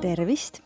[0.00, 0.60] tervist,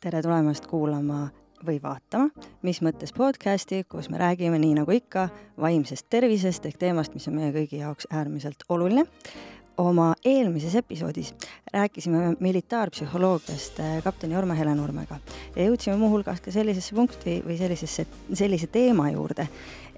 [0.00, 1.28] tere tulemast kuulama
[1.66, 2.28] või vaatama,
[2.66, 5.28] mis mõttes podcasti, kus me räägime nii nagu ikka
[5.60, 9.04] vaimsest tervisest ehk teemast, mis on meie kõigi jaoks äärmiselt oluline.
[9.78, 11.34] oma eelmises episoodis
[11.72, 15.20] rääkisime militaarpsühholoogiast äh, kapten Jorma-Helen Nurmega
[15.56, 19.46] ja jõudsime muuhulgas ka sellisesse punkti või sellisesse, sellise teema juurde,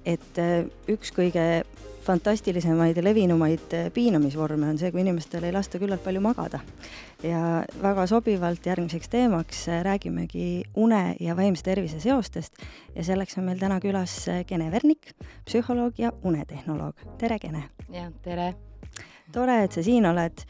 [0.09, 1.62] et äh, üks kõige
[2.05, 6.61] fantastilisemaid ja levinumaid äh, piinamisvorme on see, kui inimestel ei lasta küllalt palju magada.
[7.23, 12.56] ja väga sobivalt järgmiseks teemaks äh, räägimegi une ja vaimse tervise seostest
[12.95, 15.12] ja selleks on meil täna külas Kene Vernik,
[15.45, 16.95] psühholoog ja unetehnoloog.
[17.19, 17.64] tere, Kene!
[17.92, 18.55] jah, tere!
[19.33, 20.47] tore, et sa siin oled.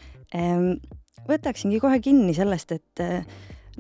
[1.29, 3.03] võtaksingi kohe kinni sellest, et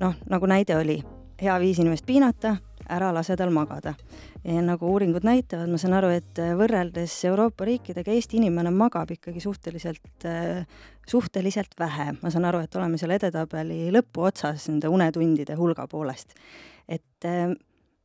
[0.02, 0.98] noh, nagu näide oli,
[1.40, 2.56] hea viis inimest piinata,
[2.90, 3.94] ära lase tal magada
[4.44, 9.10] ja nagu uuringud näitavad, ma saan aru, et äh, võrreldes Euroopa riikidega Eesti inimene magab
[9.12, 10.66] ikkagi suhteliselt, äh,
[11.08, 12.14] suhteliselt vähe.
[12.22, 16.34] ma saan aru, et oleme seal edetabeli lõpuotsas nende unetundide hulga poolest.
[16.88, 17.52] et äh,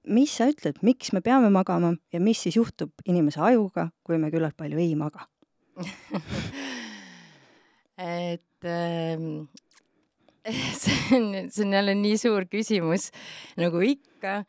[0.07, 4.31] mis sa ütled, miks me peame magama ja mis siis juhtub inimese ajuga, kui me
[4.33, 5.27] küllalt palju ei maga
[7.97, 9.47] et ähm,
[10.81, 13.09] see on, see on jälle nii suur küsimus
[13.59, 14.43] nagu ikka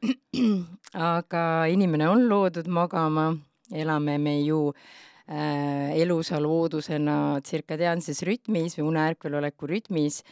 [1.14, 3.30] aga inimene on loodud magama,
[3.72, 10.22] elame me ju äh, elusa loodusena tsirkadiaanses rütmis või uneärkveloleku rütmis.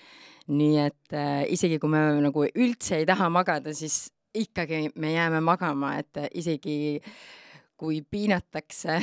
[0.49, 5.43] nii et äh, isegi kui me nagu üldse ei taha magada, siis ikkagi me jääme
[5.45, 7.03] magama, et äh, isegi
[7.77, 8.97] kui piinatakse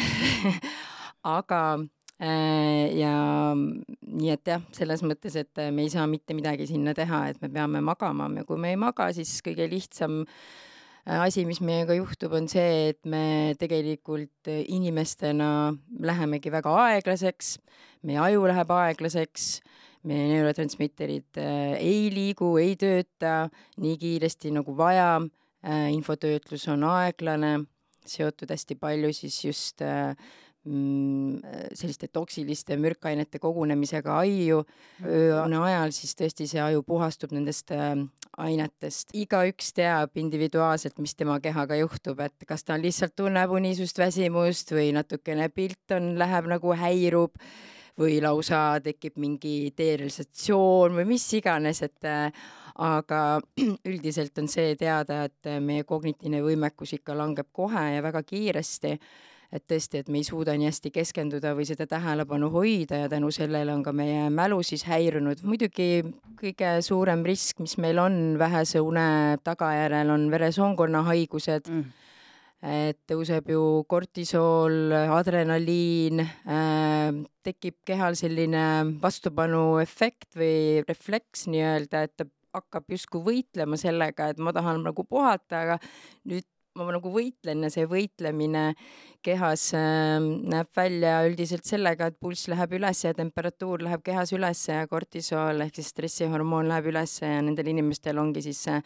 [1.37, 1.61] aga
[2.15, 3.15] ja
[3.55, 7.49] nii et jah, selles mõttes, et me ei saa mitte midagi sinna teha, et me
[7.51, 10.37] peame magama, kui me ei maga, siis kõige lihtsam äh,
[11.05, 15.69] Äh, asi, mis meiega juhtub, on see, et me tegelikult äh, inimestena
[16.01, 17.51] lähemegi väga aeglaseks,
[18.09, 19.45] meie aju läheb aeglaseks,
[20.09, 25.19] meie neurotransmitterid äh, ei liigu, ei tööta nii kiiresti nagu vaja,
[25.65, 27.53] infotöötlus on aeglane,
[28.05, 34.63] seotud hästi palju siis just Mm, selliste toksiliste mürkainete kogunemisega aiu.
[35.05, 37.93] Ööune ajal, siis tõesti see aju puhastub nendest äh,
[38.41, 39.13] ainetest.
[39.13, 44.89] igaüks teab individuaalselt, mis tema kehaga juhtub, et kas ta lihtsalt tunneb unisust, väsimust või
[44.95, 47.37] natukene pilt on, läheb nagu häirub
[48.01, 52.49] või lausa tekib mingi derealisatsioon või mis iganes, et äh,
[52.81, 53.21] aga
[53.91, 58.97] üldiselt on see teada, et meie kognitiivne võimekus ikka langeb kohe ja väga kiiresti
[59.51, 63.31] et tõesti, et me ei suuda nii hästi keskenduda või seda tähelepanu hoida ja tänu
[63.35, 65.43] sellele on ka meie mälu siis häirunud.
[65.43, 66.03] muidugi
[66.41, 72.01] kõige suurem risk, mis meil on vähese une tagajärjel, on veresoonkonna haigused mm
[72.65, 77.11] et tõuseb ju kortisool, adrenaliin äh,,
[77.45, 78.63] tekib kehal selline
[79.01, 85.61] vastupanuefekt või refleks nii-öelda, et ta hakkab justkui võitlema sellega, et ma tahan nagu puhata,
[85.65, 85.79] aga
[86.31, 88.65] nüüd ma nagu võitlen ja see võitlemine
[89.25, 94.65] kehas äh, näeb välja üldiselt sellega, et pulss läheb üles ja temperatuur läheb kehas üles
[94.69, 98.81] ja kortisool ehk siis stressihormoon läheb üles ja nendel inimestel ongi siis see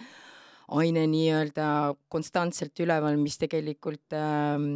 [0.80, 4.70] aine nii-öelda konstantselt üleval, mis tegelikult äh,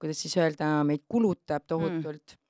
[0.00, 2.36] kuidas siis öelda, meid kulutab tohutult.
[2.36, 2.42] Mm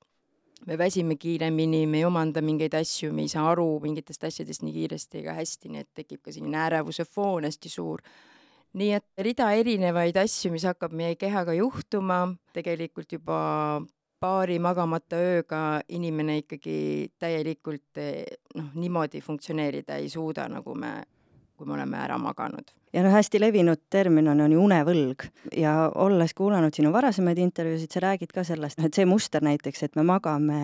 [0.67, 4.73] me väsime kiiremini, me ei omanda mingeid asju, me ei saa aru mingitest asjadest nii
[4.75, 8.01] kiiresti ega hästi, nii et tekib ka selline ärevuse foon hästi suur
[8.77, 12.21] nii et rida erinevaid asju, mis hakkab meie kehaga juhtuma,
[12.55, 13.39] tegelikult juba
[14.21, 15.61] paari magamata ööga
[15.93, 16.77] inimene ikkagi
[17.21, 18.01] täielikult
[18.57, 20.93] noh, niimoodi funktsioneerida ei suuda, nagu me,
[21.57, 25.25] kui me oleme ära maganud ja noh, hästi levinud termin on, on ju unevõlg
[25.57, 29.97] ja olles kuulanud sinu varasemaid intervjuusid, sa räägid ka sellest, et see muster näiteks, et
[29.99, 30.59] me magame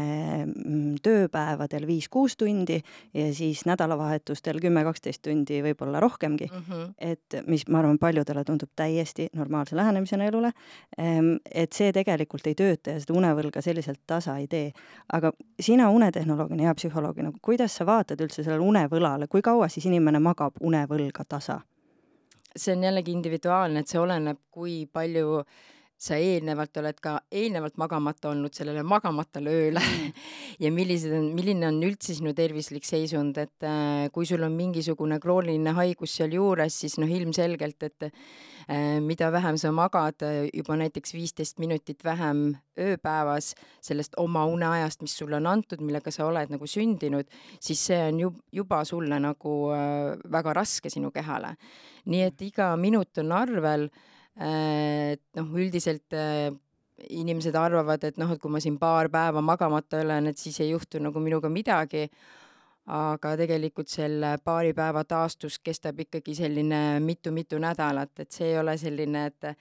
[0.46, 2.80] mm, tööpäevadel viis-kuus tundi
[3.14, 6.64] ja siis nädalavahetustel kümme-kaksteist tundi, võib-olla rohkemgi mm.
[6.70, 6.94] -hmm.
[6.98, 10.52] et mis, ma arvan, paljudele tundub täiesti normaalse lähenemisena elule.
[10.98, 14.72] Ehm, et see tegelikult ei tööta ja seda unevõlga selliselt tasa ei tee.
[15.14, 20.20] aga sina unetehnoloogina ja psühholoogina, kuidas sa vaatad üldse sellele unevõlale, kui kaua siis inimene
[20.20, 21.62] magab unevõlga tasa?
[22.56, 25.44] See on jällegi individuaalne, et see oleneb, kui palju
[26.04, 30.24] sa eelnevalt oled ka eelnevalt magamata olnud sellele magamatale ööle mm.
[30.64, 35.20] ja millised on, milline on üldse sinu tervislik seisund, et äh, kui sul on mingisugune
[35.24, 40.24] krooniline haigus sealjuures, siis noh, ilmselgelt, et äh, mida vähem sa magad,
[40.54, 43.54] juba näiteks viisteist minutit vähem ööpäevas
[43.84, 47.30] sellest oma uneajast, mis sulle on antud, millega sa oled nagu sündinud,
[47.64, 51.56] siis see on ju juba sulle nagu äh, väga raske sinu kehale.
[52.06, 53.88] nii et iga minut on arvel
[54.40, 56.50] et noh, üldiselt äh,
[57.10, 60.72] inimesed arvavad, et noh, et kui ma siin paar päeva magamata olen, et siis ei
[60.72, 62.08] juhtu nagu minuga midagi,
[62.94, 68.78] aga tegelikult selle paari päeva taastus kestab ikkagi selline mitu-mitu nädalat, et see ei ole
[68.78, 69.58] selline, et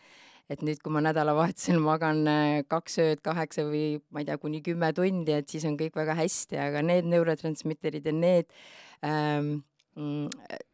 [0.51, 4.61] et nüüd, kui ma nädalavahetusel magan äh, kaks ööd kaheksa või ma ei tea, kuni
[4.65, 8.51] kümme tundi, et siis on kõik väga hästi, aga need neurotransmitterid ja need
[9.07, 9.63] ähm,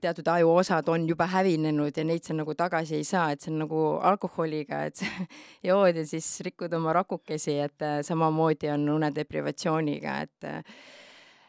[0.00, 3.65] teatud ajuosad on juba hävinenud ja neid sa nagu tagasi ei saa, et see on
[3.65, 5.09] nagu alkoholiga, et sa
[5.70, 10.62] jood ja siis rikud oma rakukesi, et äh, samamoodi on unedeprivatsiooniga, et äh,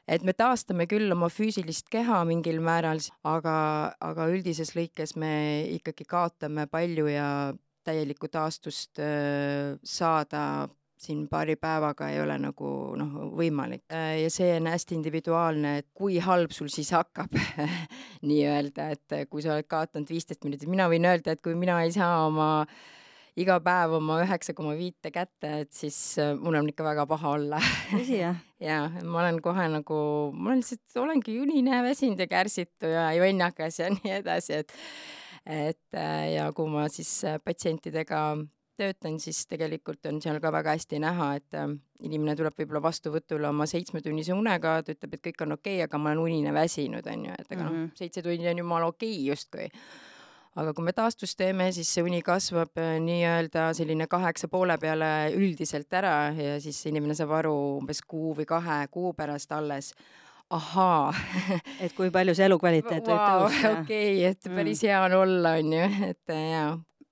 [0.09, 2.97] et me taastame küll oma füüsilist keha mingil määral,
[3.29, 5.31] aga, aga üldises lõikes me
[5.75, 7.29] ikkagi kaotame palju ja
[7.85, 12.69] täielikku taastust äh, saada siin paari päevaga ei ole nagu
[12.99, 13.85] noh, võimalik.
[13.93, 17.35] Äh, ja see on hästi individuaalne, et kui halb sul siis hakkab
[18.29, 21.93] nii-öelda, et kui sa oled kaotanud viisteist minutit, mina võin öelda, et kui mina ei
[21.95, 22.49] saa oma
[23.39, 27.33] iga päev oma üheksa koma viite kätte, et siis äh, mul on ikka väga paha
[27.37, 27.61] olla.
[27.93, 28.37] tõsi, jah?
[28.69, 30.01] jaa, ma olen kohe nagu,
[30.35, 34.75] ma lihtsalt olengi unine, väsinud ja kärsitu ja jonnakas ja nii edasi, et
[35.49, 38.21] et äh, ja kui ma siis patsientidega
[38.79, 41.57] töötan, siis tegelikult on seal ka väga hästi näha, et
[42.07, 45.99] inimene tuleb võib-olla vastuvõtule oma seitsmetunnise unega, ta ütleb, et kõik on okei okay,, aga
[46.01, 47.91] ma olen unine väsinud, on ju, et aga noh, mhm.
[47.99, 49.67] seitse tundi on jumala okei okay, justkui
[50.59, 55.11] aga kui me taastust teeme, siis see uni kasvab äh, nii-öelda selline kaheksa poole peale
[55.37, 59.93] üldiselt ära ja siis inimene saab aru umbes kuu või kahe kuu pärast alles
[60.49, 61.13] ahaa
[61.85, 63.73] et kui palju see elukvaliteet võib wow, tõusta.
[63.79, 64.87] okei okay,, et päris mm.
[64.89, 66.69] hea on olla, on ju, et äh, jaa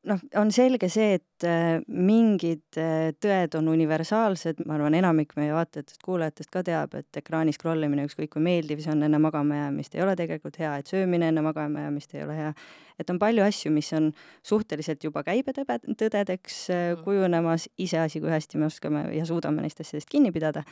[0.08, 5.54] noh, on selge see, et äh, mingid äh, tõed on universaalsed, ma arvan, enamik meie
[5.56, 9.96] vaatajatest-kuulajatest ka teab, et ekraani scroll imine, ükskõik kui meeldiv see on enne magama jäämist,
[9.98, 12.54] ei ole tegelikult hea, et söömine enne magama jäämist ei ole hea.
[13.00, 14.12] Et on palju asju, mis on
[14.46, 17.04] suhteliselt juba käibetõdedeks äh, mm.
[17.06, 20.64] kujunemas, iseasi, kui hästi me oskame ja suudame neist asjadest kinni pidada,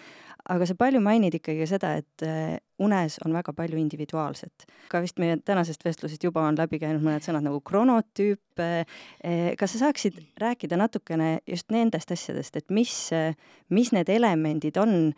[0.50, 2.26] aga sa palju mainid ikkagi seda, et
[2.82, 4.66] unes on väga palju individuaalset.
[4.90, 8.60] ka vist meie tänasest vestlusest juba on läbi käinud mõned sõnad nagu kronotüüp.
[8.60, 13.10] Eh, kas sa saaksid rääkida natukene just nendest asjadest, et mis,
[13.70, 15.14] mis need elemendid on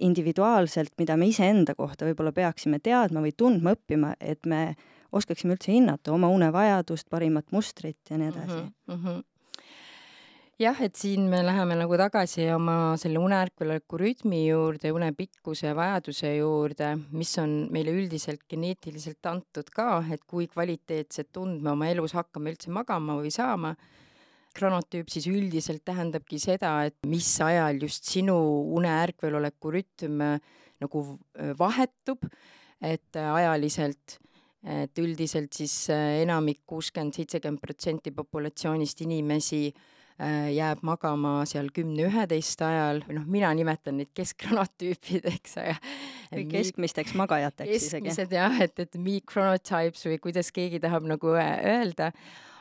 [0.00, 4.74] individuaalselt, mida me iseenda kohta võib-olla peaksime teadma või tundma, õppima, et me
[5.12, 8.72] oskaksime üldse hinnata oma unevajadust, parimat mustrit ja nii edasi mm?
[8.96, 9.22] -hmm
[10.60, 16.92] jah, et siin me läheme nagu tagasi oma selle uneärkveloleku rütmi juurde, unepikkuse vajaduse juurde,
[17.16, 22.52] mis on meile üldiselt geneetiliselt antud ka, et kui kvaliteetset tund me oma elus hakkame
[22.52, 23.74] üldse magama või saama.
[24.50, 28.34] kronotüüp siis üldiselt tähendabki seda, et mis ajal just sinu
[28.74, 30.24] uneärkveloleku rütm
[30.80, 31.02] nagu
[31.58, 32.26] vahetub,
[32.82, 34.18] et ajaliselt
[34.60, 39.80] et üldiselt siis enamik, kuuskümmend, seitsekümmend protsenti populatsioonist inimesi äh,
[40.20, 42.98] Äh, jääb magama seal kümne-üheteist ajal.
[43.06, 45.76] Või noh, mina nimetan neid keskkronotüüpideks, aga
[46.34, 48.02] või keskmisteks magajateks isegi.
[48.10, 52.10] keskmised jah, et, et me chronotypes või kuidas keegi tahab nagu öelda,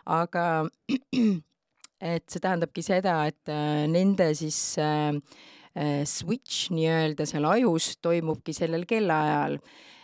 [0.08, 0.46] aga
[2.14, 5.20] et see tähendabki seda, et äh, nende siis äh,
[5.76, 9.60] äh switch nii-öelda seal ajus toimubki sellel kellaajal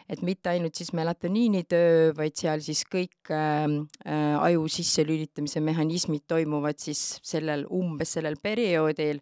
[0.09, 3.65] et mitte ainult siis melatoniini töö, vaid seal siis kõik äh,
[4.05, 9.21] äh, aju sisselülitamise mehhanismid toimuvad siis sellel, umbes sellel perioodil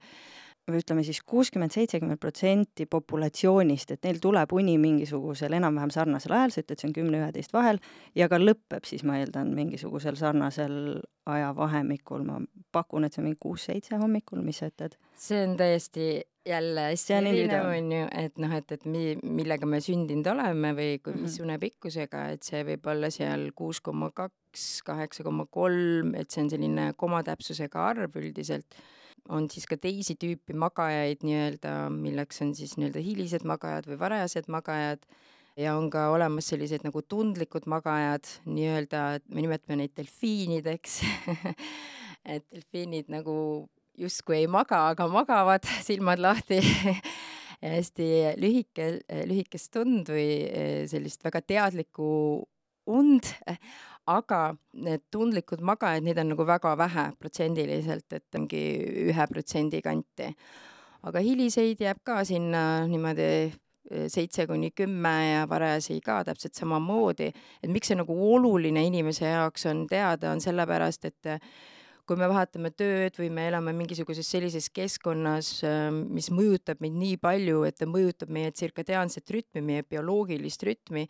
[0.70, 6.54] või ütleme siis kuuskümmend, seitsekümmend protsenti populatsioonist, et neil tuleb uni mingisugusel enam-vähem sarnasel ajal,
[6.56, 7.82] sa ütled, see on kümne-üheteist vahel,
[8.16, 12.40] ja ka lõpeb siis, ma eeldan, mingisugusel sarnasel ajavahemikul, ma
[12.76, 14.96] pakun, et see on mingi kuus-seitse hommikul, mis sa ütled?
[15.20, 16.08] see on täiesti
[16.46, 20.98] jälle hästi erinev on ju, et noh, et, et mi-, millega me sündinud oleme või
[21.04, 21.46] kui, mis -hmm.
[21.48, 26.52] unepikkusega, et see võib olla seal kuus koma kaks, kaheksa koma kolm, et see on
[26.52, 28.76] selline komatäpsusega arv üldiselt.
[29.30, 34.50] On siis ka teisi tüüpi magajaid nii-öelda, milleks on siis nii-öelda hilised magajad või varajased
[34.52, 35.06] magajad.
[35.60, 41.04] Ja on ka olemas sellised nagu tundlikud magajad, nii-öelda, me nimetame neid delfiinideks.
[42.34, 43.36] Et delfiinid nagu
[44.00, 46.60] justkui ei maga, aga magavad silmad lahti.
[47.64, 48.08] Hästi
[48.42, 48.88] lühike,
[49.30, 52.08] lühikest tund või eh, sellist väga teadlikku
[52.92, 53.30] und,
[54.08, 58.64] aga need tundlikud magajad, neid on nagu väga vähe protsendiliselt, et ongi
[59.10, 60.34] ühe protsendi kanti.
[61.04, 67.28] aga hiliseid jääb ka sinna niimoodi eh, seitse kuni kümme ja varajasi ka täpselt samamoodi,
[67.64, 71.32] et miks see nagu oluline inimese jaoks on teada, on sellepärast, et
[72.08, 75.52] kui me vahetame tööd või me elame mingisuguses sellises keskkonnas,
[76.04, 81.06] mis mõjutab meid nii palju, et ta mõjutab meie tsirkadiaanset rütmi, meie bioloogilist rütmi,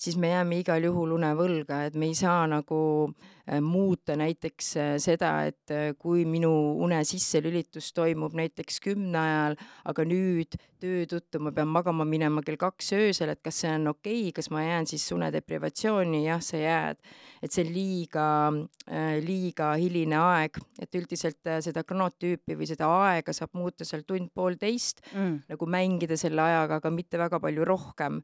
[0.00, 4.94] siis me jääme igal juhul unevõlga, et me ei saa nagu äh, muuta näiteks äh,
[5.00, 6.50] seda, et äh, kui minu
[6.84, 9.56] une sisselülitus toimub näiteks kümne ajal,
[9.88, 13.90] aga nüüd töö tõttu ma pean magama minema kell kaks öösel, et kas see on
[13.94, 17.00] okei okay,, kas ma jään siis unedeprivatsiooni, jah, sa jääd.
[17.42, 18.26] et see on liiga,
[19.24, 25.36] liiga hiline aeg, et üldiselt seda kronoottüüpi või seda aega saab muuta seal tund-poolteist mm.,
[25.54, 28.22] nagu mängida selle ajaga, aga mitte väga palju rohkem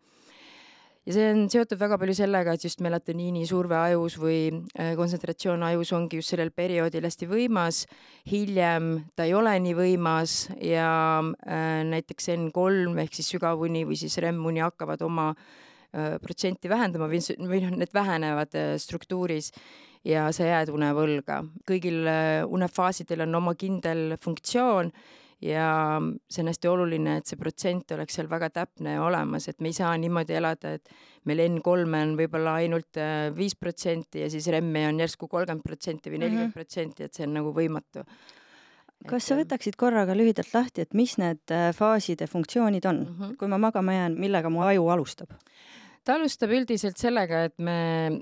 [1.04, 5.64] ja see on seotud väga palju sellega, et just melatoniini surve ajus või äh, kontsentratsioon
[5.68, 7.84] ajus ongi just sellel perioodil hästi võimas.
[8.30, 14.16] hiljem ta ei ole nii võimas ja äh, näiteks N3 ehk siis sügavuni või siis
[14.18, 19.52] REM-uni hakkavad oma äh, protsenti vähendama või, või noh, need vähenevad äh, struktuuris
[20.04, 21.42] ja sa jääd unevõlga.
[21.68, 22.04] kõigil
[22.52, 24.92] unefaasidel on oma kindel funktsioon
[25.44, 29.60] ja see on hästi oluline, et see protsent oleks seal väga täpne ja olemas, et
[29.60, 30.94] me ei saa niimoodi elada, et
[31.28, 36.10] meil N3-e on võib-olla ainult äh, viis protsenti ja siis REM-e on järsku kolmkümmend protsenti
[36.10, 36.24] või mhm.
[36.24, 38.06] nelikümmend protsenti, et see on nagu võimatu
[39.08, 43.16] kas sa võtaksid korraga lühidalt lahti, et mis need äh, faaside funktsioonid on mm?
[43.18, 43.36] -hmm.
[43.36, 45.36] kui ma magama jään, millega mu aju alustab?
[46.04, 47.76] Ta alustab üldiselt sellega, et me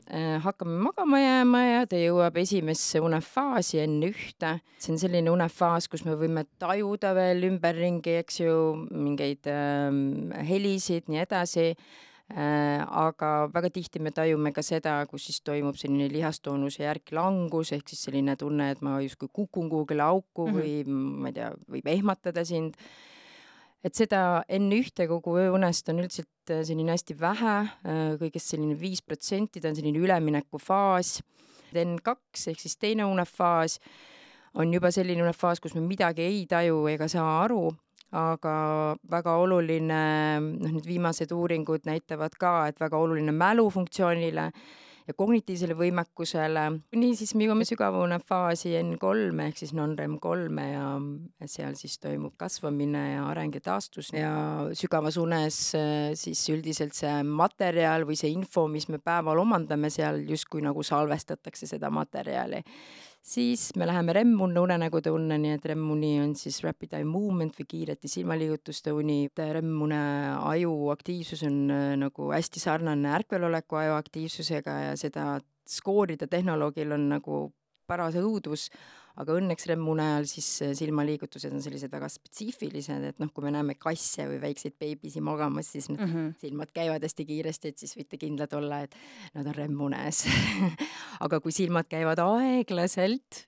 [0.07, 4.55] äh, hakkame magama jääma ja ta jõuab esimesse unefaasi enne ühte.
[4.79, 8.57] see on selline unefaas, kus me võime tajuda veel ümberringi, eks ju,
[8.95, 9.91] mingeid äh,
[10.49, 12.81] helisid, nii edasi äh,.
[12.87, 17.91] aga väga tihti me tajume ka seda, kus siis toimub selline lihastoonuse järk langus ehk
[17.91, 20.87] siis selline tunne, et ma justkui kukun kuhugile auku mm -hmm.
[20.87, 22.79] või ma ei tea, võib ehmatada sind
[23.83, 28.77] et seda enne ühte kogu ööunest on üldiselt äh, selline hästi vähe, äh, kõigest selline
[28.79, 31.21] viis protsenti, ta on selline üleminekufaas.
[31.73, 33.79] N2 ehk siis teine unefaas
[34.61, 37.71] on juba selline unefaas, kus me midagi ei taju ega saa aru,
[38.13, 38.55] aga
[39.09, 40.03] väga oluline,
[40.43, 44.51] noh, need viimased uuringud näitavad ka, et väga oluline mälufunktsioonile
[45.09, 46.65] ja kognitiivsele võimekusele.
[46.97, 50.87] nii siis me jõuame sügavune faasi N3 ehk siis non-REM kolme ja
[51.47, 54.33] seal siis toimub kasvamine ja areng ja taastus ja
[54.79, 60.23] sügavas unes äh, siis üldiselt see materjal või see info, mis me päeval omandame seal
[60.29, 62.63] justkui nagu salvestatakse seda materjali
[63.23, 67.69] siis me läheme REM-unne, unenägude unne, nii et REM-uni on siis rapid eye movement või
[67.71, 69.29] kiirete silmaliigutuste uni.
[69.39, 70.03] REM-une
[70.53, 75.37] aju aktiivsus on äh, nagu hästi sarnane ärkveloleku aju aktiivsusega ja seda
[75.69, 77.45] skoorida tehnoloogil on nagu
[77.87, 78.69] paras õudus
[79.21, 83.53] aga õnneks REM-une ajal siis äh, silmaliigutused on sellised väga spetsiifilised, et noh, kui me
[83.55, 86.35] näeme kasse või väikseid beebisi magamas, siis need mm -hmm.
[86.41, 88.97] silmad käivad hästi kiiresti, et siis võite kindlad olla, et
[89.35, 90.25] nad on REM-unes
[91.25, 93.47] aga kui silmad käivad aeglaselt,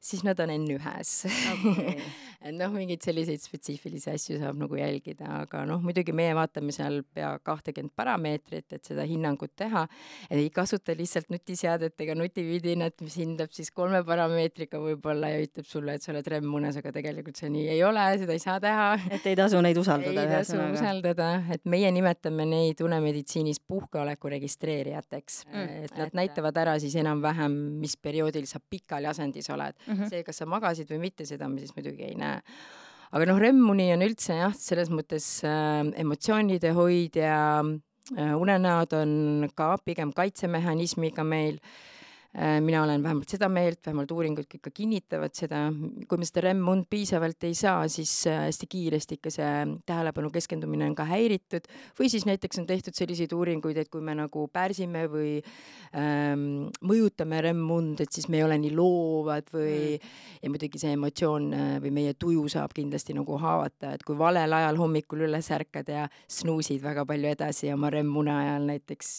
[0.00, 1.96] siis nad on N1-s okay.
[2.46, 7.00] et noh, mingeid selliseid spetsiifilisi asju saab nagu jälgida, aga noh, muidugi meie vaatame seal
[7.14, 9.86] pea kahtekümmet parameetrit, et seda hinnangut teha.
[10.30, 15.96] ei kasuta lihtsalt nutiseadet ega nutividinat, mis hindab siis kolme parameetriga võib-olla ja ütleb sulle,
[15.96, 18.88] et sa oled REM-unes, aga tegelikult see nii ei ole, seda ei saa teha.
[19.10, 20.26] et ei tasu neid usaldada.
[20.26, 25.84] ei tasu usaldada, et meie nimetame neid unemeditsiinis puhkeoleku registreerijateks mm,.
[25.88, 26.18] et nad et...
[26.22, 29.94] näitavad ära siis enam-vähem, mis perioodil sa pikali asendis oled mm.
[29.94, 30.10] -hmm.
[30.10, 32.40] see, kas sa magasid või mitte, seda me siis muidugi ei näe
[33.12, 39.76] aga noh, REM-uni on üldse jah, selles mõttes äh, emotsioonide hoidja äh,, unenäod on ka
[39.84, 41.95] pigem kaitsemehhanismiga meil Äh,
[42.36, 45.62] mina olen vähemalt seda meelt, vähemalt uuringud kõik ka kinnitavad seda,
[46.08, 49.52] kui me seda REM-und piisavalt ei saa, siis äh, hästi kiiresti ikka see
[49.88, 51.68] tähelepanu keskendumine on ka häiritud.
[51.96, 55.30] Või siis näiteks on tehtud selliseid uuringuid, et kui me nagu pärsime või
[55.96, 60.12] ähm, mõjutame REM-und, et siis me ei ole nii loovad või mm.
[60.42, 64.52] ja muidugi see emotsioon äh, või meie tuju saab kindlasti nagu haavata, et kui valel
[64.60, 69.16] ajal hommikul üles ärkad ja snuusid väga palju edasi oma REM-une ajal näiteks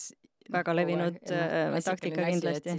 [0.54, 2.78] väga levinud äh, taktika kindlasti.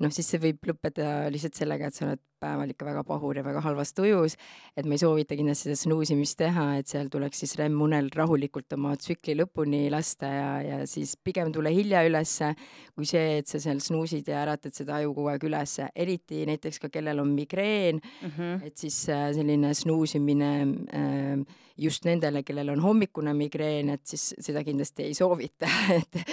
[0.00, 3.44] noh, siis see võib lõppeda lihtsalt sellega, et sa oled päeval ikka väga pahur ja
[3.44, 4.36] väga halvas tujus,
[4.78, 8.94] et ma ei soovita kindlasti seda snuusimist teha, et seal tuleks siis REM-unel rahulikult oma
[9.00, 12.54] tsükli lõpuni lasta ja, ja siis pigem tule hilja ülesse,
[12.96, 16.80] kui see, et sa seal snuusid ja äratad seda aju kogu aeg ülesse, eriti näiteks
[16.86, 18.66] ka kellel on migreen mm, -hmm.
[18.66, 20.52] et siis äh, selline snuusimine
[20.96, 21.44] äh,
[21.76, 25.68] just nendele, kellel on hommikune migreen, et siis seda kindlasti ei soovita
[26.00, 26.24] et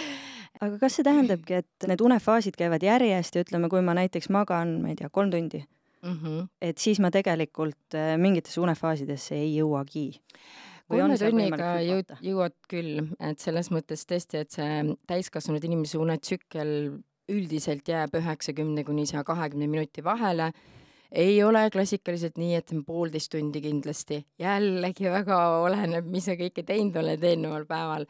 [0.61, 4.79] aga kas see tähendabki, et need unefaasid käivad järjest ja ütleme, kui ma näiteks magan,
[4.83, 6.47] ma ei tea, kolm tundi mm, -hmm.
[6.61, 10.07] et siis ma tegelikult äh, mingitesse unefaasidesse ei jõuagi?
[10.87, 16.73] kolme tunniga jõud, jõuad küll, et selles mõttes tõesti, et see täiskasvanud inimese unetsükkel
[17.27, 20.51] üldiselt jääb üheksakümne kuni saja kahekümne minuti vahele.
[21.11, 26.95] ei ole klassikaliselt nii, et poolteist tundi kindlasti, jällegi väga oleneb, mis sa kõike teinud
[26.99, 28.07] oled eelneval päeval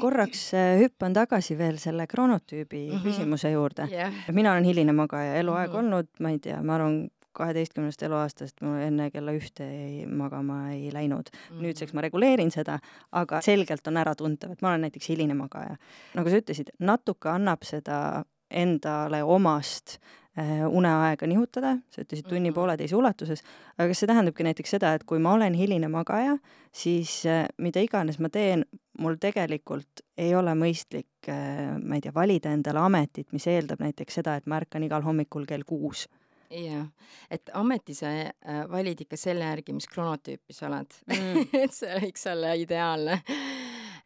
[0.00, 3.04] korraks äh, hüppan tagasi veel selle kronotüübi mm -hmm.
[3.04, 4.12] küsimuse juurde yeah..
[4.32, 5.78] mina olen hiline magaja eluaeg mm -hmm.
[5.78, 10.92] olnud, ma ei tea, ma arvan, kaheteistkümnest eluaastast ma enne kella ühte ei, magama ei
[10.92, 11.38] läinud mm.
[11.56, 11.62] -hmm.
[11.62, 12.78] nüüdseks ma reguleerin seda,
[13.12, 15.76] aga selgelt on äratuntav, et ma olen näiteks hiline magaja.
[16.14, 19.98] nagu sa ütlesid, natuke annab seda endale omast
[20.38, 22.54] äh, uneaega nihutada, sa ütlesid tunni mm -hmm.
[22.54, 23.42] pooleteise ulatuses,
[23.78, 26.38] aga kas see tähendabki näiteks seda, et kui ma olen hiline magaja,
[26.72, 28.64] siis äh, mida iganes ma teen,
[29.02, 34.20] mul tegelikult ei ole mõistlik, äh, ma ei tea, valida endale ametit, mis eeldab näiteks
[34.20, 36.06] seda, et ma ärkan igal hommikul kell kuus.
[36.48, 36.86] Jah,
[37.30, 40.94] et ameti sa äh, valid ikka selle järgi, mis kronotüüpi sa oled.
[41.12, 41.42] Mm.
[41.62, 43.20] et see võiks olla ideaalne.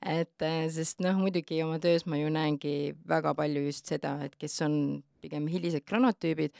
[0.02, 4.34] Et äh, sest noh, muidugi oma töös ma ju näengi väga palju just seda, et
[4.40, 4.74] kes on
[5.22, 6.56] pigem hilised kronotüübid,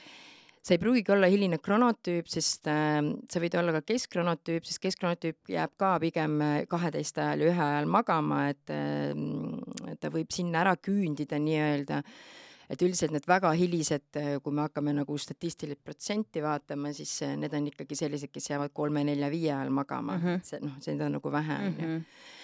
[0.63, 3.01] sa ei pruugigi olla hiline kronotüüp, sest äh,
[3.31, 7.65] sa võid olla ka keskkronotüüp, sest keskkronotüüp jääb ka pigem äh, kaheteist ajal ja ühe
[7.67, 12.03] ajal magama, et äh, ta võib sinna ära küündida nii-öelda.
[12.73, 17.53] Et üldiselt need väga hilised, äh, kui me hakkame nagu statistilist protsenti vaatama, siis need
[17.59, 20.17] on ikkagi sellised, kes jäävad kolme-nelja-viie ajal magama.
[20.17, 20.47] Mm, -hmm.
[20.47, 22.41] see noh, seda on nagu vähe, onju mhm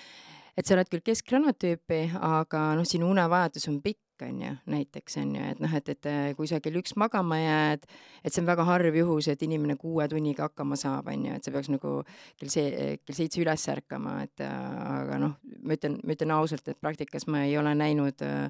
[0.59, 5.35] et sa oled küll keskkranatüüpi, aga noh, sinu unevajadus on pikk, on ju, näiteks on
[5.37, 6.09] ju, et noh, et, et
[6.39, 7.87] kui sa kell üks magama jääd,
[8.23, 11.45] et see on väga harv juhus, et inimene kuue tunniga hakkama saab, on ju, et
[11.45, 11.95] sa peaks nagu
[12.41, 16.81] kell see, kell seitse üles ärkama, et aga noh, ma ütlen, ma ütlen ausalt, et
[16.81, 18.49] praktikas ma ei ole näinud äh,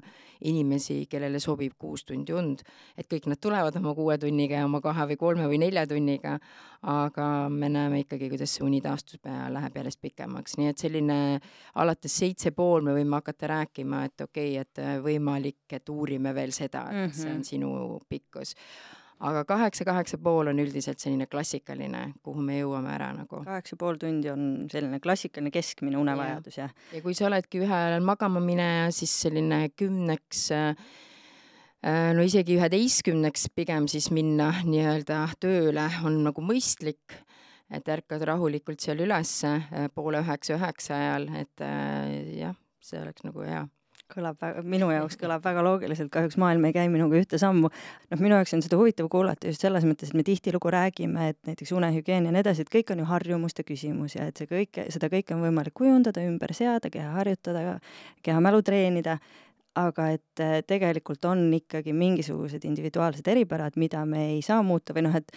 [0.49, 2.63] inimesi, kellele sobib kuus tundi und,
[2.97, 6.37] et kõik nad tulevad oma kuue tunniga ja oma kahe või kolme või nelja tunniga,
[6.81, 11.17] aga me näeme ikkagi, kuidas see unitaastuspäev läheb järjest pikemaks, nii et selline
[11.75, 16.55] alates seitse pool me võime hakata rääkima, et okei okay,, et võimalik, et uurime veel
[16.55, 17.21] seda, et mm -hmm.
[17.21, 17.49] see on mhm.
[17.51, 18.55] sinu pikkus
[19.19, 23.43] aga kaheksa, kaheksa pool on üldiselt selline klassikaline, kuhu me jõuame ära nagu.
[23.43, 26.71] kaheksa pool tundi on selline klassikaline keskmine unevajadus, jah?
[26.93, 30.75] ja kui sa oledki ühel magama mineja, siis selline kümneks Äh,
[31.85, 37.15] no isegi üheteistkümneks pigem siis minna nii-öelda tööle on nagu mõistlik,
[37.71, 43.23] et ärkad rahulikult seal ülesse äh, poole üheksa, üheksa ajal, et äh, jah, see oleks
[43.27, 43.67] nagu hea
[44.09, 47.69] kõlab väga, minu jaoks kõlab väga loogiliselt, kahjuks maailm ei käi minuga ühte sammu.
[48.09, 51.37] noh, minu jaoks on seda huvitav kuulata just selles mõttes, et me tihtilugu räägime, et
[51.45, 54.81] näiteks unehügieen ja nii edasi, et kõik on ju harjumuste küsimus ja et see kõik,
[54.89, 57.77] seda kõike on võimalik kujundada, ümber seada, keha harjutada,
[58.25, 59.19] keha mälu treenida
[59.77, 65.05] aga et äh, tegelikult on ikkagi mingisugused individuaalsed eripärad, mida me ei saa muuta või
[65.05, 65.31] noh, et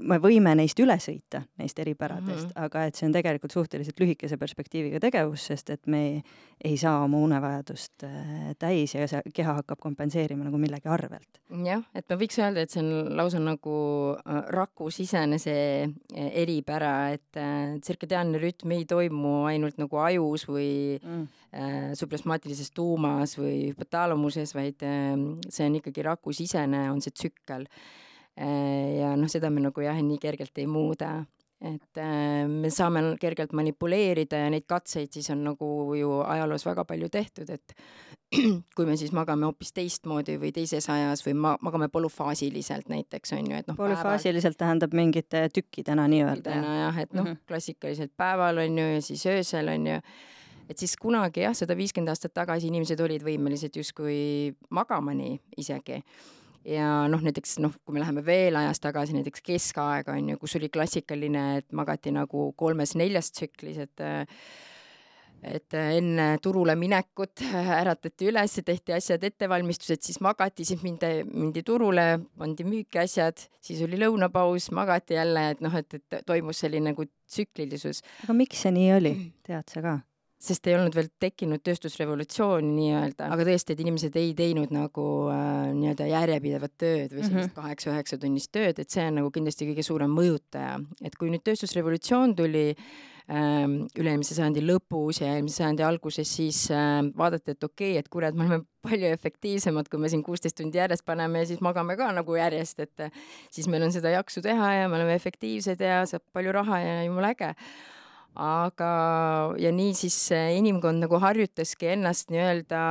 [0.00, 2.64] me võime neist üle sõita, neist eripäradest mm, -hmm.
[2.64, 6.22] aga et see on tegelikult suhteliselt lühikese perspektiiviga tegevus, sest et me ei,
[6.64, 11.40] ei saa oma unevajadust äh, täis ja see keha hakkab kompenseerima nagu millegi arvelt.
[11.64, 13.76] jah, et ma võiks öelda, et see on lausa nagu
[14.20, 17.40] äh, rakusisene see eripära, et
[17.80, 21.26] tsirkadiaanne rütm ei toimu ainult nagu ajus või mm.
[21.54, 25.16] äh, sublesmaatilises tuumas või hüpotaalamuses, vaid äh,
[25.48, 29.00] see on ikkagi rakusisene, on see tsükkel äh,.
[29.00, 31.20] ja noh, seda me nagu jah, nii kergelt ei muuda
[31.60, 36.86] et äh, me saame kergelt manipuleerida ja neid katseid siis on nagu ju ajaloos väga
[36.88, 37.74] palju tehtud, et
[38.76, 43.52] kui me siis magame hoopis teistmoodi või teises ajas või ma-, magame polüfaasiliselt näiteks, on
[43.52, 44.64] ju, et noh polüfaasiliselt päeval...
[44.64, 46.56] tähendab mingite tükkidena nii-öelda?
[46.56, 50.00] jah, et noh mm -hmm., klassikaliselt päeval on ju ja siis öösel on ju
[50.70, 55.98] et siis kunagi jah, sada viiskümmend aastat tagasi inimesed olid võimelised justkui magama nii isegi
[56.68, 60.56] ja noh, näiteks noh, kui me läheme veel ajas tagasi, näiteks keskaega on ju, kus
[60.60, 64.04] oli klassikaline, et magati nagu kolmes-neljas tsüklis, et
[65.40, 67.40] et enne turule minekut
[67.80, 72.04] äratati üles, tehti asjad, ettevalmistused, siis magati, siis mindi, mindi turule,
[72.36, 77.08] pandi müüki asjad, siis oli lõunapaus, magati jälle, et noh, et, et toimus selline nagu
[77.08, 78.04] tsüklilisus.
[78.26, 79.16] aga miks see nii oli,
[79.48, 79.96] tead sa ka?
[80.40, 85.68] Sest ei olnud veel tekkinud tööstusrevolutsiooni nii-öelda, aga tõesti, et inimesed ei teinud nagu äh,
[85.76, 87.56] nii-öelda järjepidevat tööd või sellist mhm.
[87.58, 90.78] kaheksa-üheksa tunnist tööd, et see on nagu kindlasti kõige suurem mõjutaja.
[91.04, 97.02] et kui nüüd tööstusrevolutsioon tuli ähm, üle-eelmise sajandi lõpus ja eelmise sajandi alguses, siis äh,
[97.20, 100.80] vaadati, et okei okay,, et kurat, me oleme palju efektiivsemad, kui me siin kuusteist tundi
[100.80, 103.08] järjest paneme ja siis magame ka nagu järjest, et
[103.52, 107.00] siis meil on seda jaksu teha ja me oleme efektiivsed ja saab palju raha ja
[107.04, 107.54] jumala äge
[108.34, 108.90] aga,
[109.58, 110.16] ja nii siis
[110.56, 112.82] inimkond nagu harjutaski ennast nii-öelda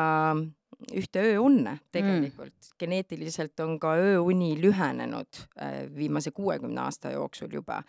[0.95, 2.77] ühte ööunne tegelikult mm..
[2.79, 7.83] geneetiliselt on ka ööuni lühenenud äh, viimase kuuekümne aasta jooksul juba.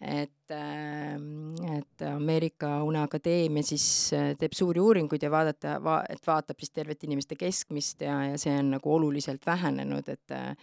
[0.00, 6.60] et, ähm, et Ameerika Uneakadeemia siis äh, teeb suuri uuringuid ja vaadata va,, et vaatab
[6.62, 10.54] siis tervete inimeste keskmist ja, ja see on nagu oluliselt vähenenud, et äh,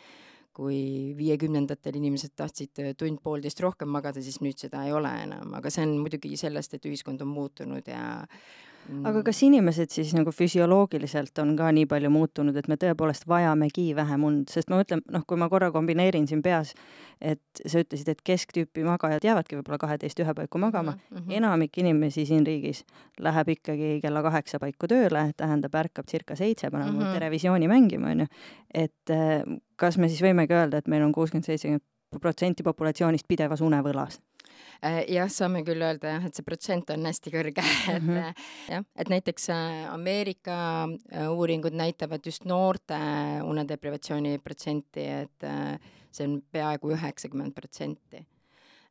[0.56, 5.84] kui viiekümnendatel inimesed tahtsid tund-poolteist rohkem magada, siis nüüd seda ei ole enam, aga see
[5.84, 8.24] on muidugi sellest, et ühiskond on muutunud ja
[9.06, 13.88] aga kas inimesed siis nagu füsioloogiliselt on ka nii palju muutunud, et me tõepoolest vajamegi
[13.98, 16.74] vähem und, sest ma mõtlen, noh, kui ma korra kombineerin siin peas,
[17.22, 21.38] et sa ütlesid, et kesktüüpi magajad jäävadki võib-olla kaheteist ühe paiku magama mm, -hmm.
[21.40, 22.84] enamik inimesi siin riigis
[23.20, 27.14] läheb ikkagi kella kaheksa paiku tööle, tähendab, ärkab circa seitse, paneb mm -hmm.
[27.20, 28.28] televisiooni mängima, onju.
[28.74, 29.44] et eh,
[29.76, 31.84] kas me siis võimegi öelda, et meil on kuuskümmend, seitsekümmend
[32.22, 34.22] protsenti populatsioonist pidevas unevõlas?
[34.86, 38.30] Äh, jah, saame küll öelda jah, et see protsent on hästi kõrge mm, -hmm.
[38.30, 40.88] et jah, et näiteks äh, Ameerika
[41.32, 43.00] uuringud näitavad just noorte
[43.44, 45.50] unedeprivatsiooni protsenti, et
[46.12, 48.26] see on peaaegu üheksakümmend protsenti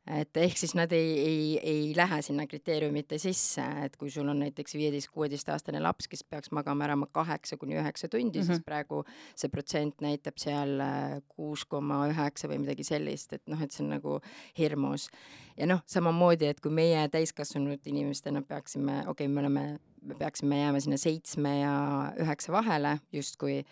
[0.05, 4.37] et ehk siis nad ei, ei, ei lähe sinna kriteeriumite sisse, et kui sul on
[4.43, 8.45] näiteks viieteist-kuueteistaastane laps, kes peaks magama ära kaheksa kuni üheksa tundi mm, -hmm.
[8.45, 8.65] siis mhm.
[8.65, 9.03] praegu
[9.35, 13.83] see protsent näitab seal äh, kuus koma üheksa või midagi sellist, et noh, et see
[13.83, 14.19] on nagu
[14.57, 15.09] hirmus.
[15.57, 20.59] ja noh, samamoodi, et kui meie täiskasvanud inimestena peaksime, okei okay,, me oleme, me peaksime
[20.59, 23.65] jääma sinna seitsme ja üheksa vahele justkui,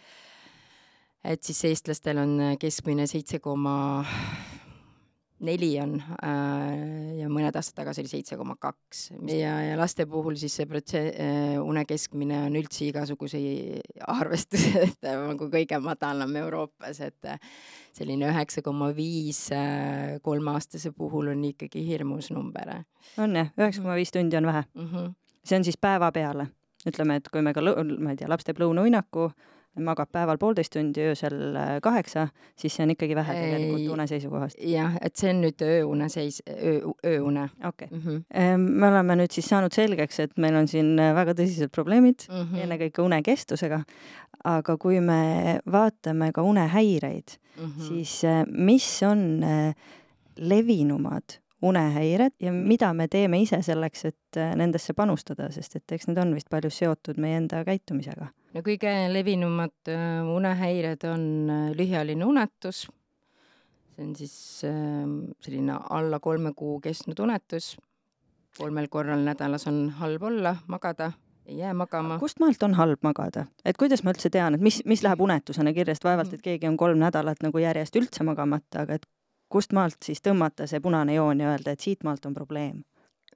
[1.24, 4.06] et siis eestlastel on keskmine seitse koma
[5.44, 10.38] neli on äh, ja mõned aastad tagasi oli seitse koma kaks ja, ja laste puhul
[10.40, 17.30] siis see protse- äh,, une keskmine on üldse igasuguseid arvestusi nagu kõige madalam Euroopas, et
[17.30, 17.40] äh,
[17.94, 19.46] selline üheksa koma viis
[20.26, 22.76] kolmeaastase puhul on ikkagi hirmus number.
[23.18, 24.88] on jah, üheksa koma viis tundi on vähe mm?
[24.88, 25.12] -hmm.
[25.46, 26.48] see on siis päeva peale,
[26.88, 27.62] ütleme, et kui me ka,
[28.00, 29.32] ma ei tea, laps teeb lõunauinaku,
[29.82, 32.28] magab päeval poolteist tundi, öösel äh, kaheksa,
[32.60, 34.58] siis see on ikkagi vähe tegelikult une seisukohast.
[34.70, 37.48] jah, et see on nüüd ööune seis, öö, ööune.
[37.66, 37.98] okei okay.
[37.98, 38.02] mm.
[38.30, 38.58] -hmm.
[38.58, 42.36] me oleme nüüd siis saanud selgeks, et meil on siin äh, väga tõsised probleemid mm,
[42.42, 42.66] -hmm.
[42.66, 43.84] ennekõike unekestusega,
[44.44, 47.88] aga kui me vaatame ka unehäireid mm, -hmm.
[47.88, 49.42] siis äh, mis on
[50.38, 56.18] levinumad unehäired ja mida me teeme ise selleks, et nendesse panustada, sest et eks need
[56.18, 62.26] on vist palju seotud meie enda käitumisega no kõige levinumad äh, unehäired on äh, lühiajaline
[62.26, 62.86] unetus,
[63.94, 64.36] see on siis
[64.70, 65.10] äh,
[65.46, 67.74] selline alla kolme kuu kestnud unetus,
[68.58, 71.12] kolmel korral nädalas on halb olla, magada,
[71.46, 72.20] ei jää magama.
[72.20, 75.74] kust maalt on halb magada, et kuidas ma üldse tean, et mis, mis läheb unetusena
[75.74, 79.10] kirja, sest vaevalt, et keegi on kolm nädalat nagu järjest üldse magamata, aga et
[79.50, 82.84] kust maalt siis tõmmata see punane joon ja öelda, et siit maalt on probleem?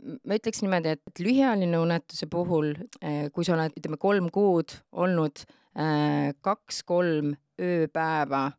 [0.01, 5.43] Ma ütleks niimoodi, et lühiajaline unetuse puhul, eh, kui sa oled, ütleme, kolm kuud olnud
[5.43, 8.51] eh, kaks-kolm ööpäeva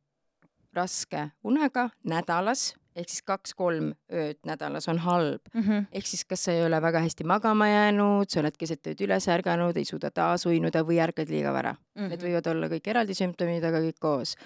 [0.77, 5.63] raske unega nädalas, ehk siis kaks-kolm ööd nädalas on halb mm.
[5.63, 5.87] -hmm.
[5.93, 9.29] ehk siis kas sa ei ole väga hästi magama jäänud, sa oled keset ööd üles
[9.29, 12.03] ärganud, ei suuda taas uinuda või ärkad liiga vara mm.
[12.03, 12.09] -hmm.
[12.09, 14.37] Need võivad olla kõik eraldi sümptomid, aga kõik koos.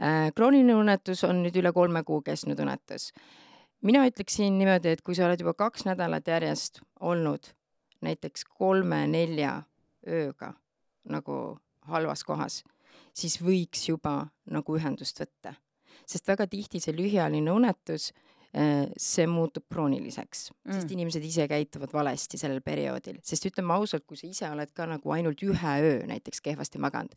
[0.00, 3.12] Eh, krooniline unetus on nüüd üle kolme kuu kestnud unetus
[3.86, 7.52] mina ütleksin niimoodi, et kui sa oled juba kaks nädalat järjest olnud
[8.04, 9.60] näiteks kolme-nelja
[10.06, 10.52] ööga
[11.10, 11.36] nagu
[11.86, 12.60] halvas kohas,
[13.14, 15.54] siis võiks juba nagu ühendust võtta.
[16.06, 18.12] sest väga tihti see lühiajaline unetus,
[18.54, 24.04] äh, see muutub krooniliseks mm., sest inimesed ise käituvad valesti sellel perioodil, sest ütleme ausalt,
[24.06, 27.14] kui sa ise oled ka nagu ainult ühe öö näiteks kehvasti maganud,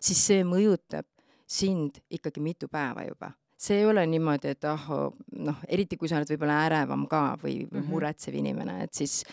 [0.00, 1.06] siis see mõjutab
[1.46, 6.10] sind ikkagi mitu päeva juba see ei ole niimoodi, et ah oh, noh, eriti kui
[6.10, 7.88] sa oled võib-olla ärevam ka või, või mhm.
[7.90, 9.24] muretsev inimene, et siis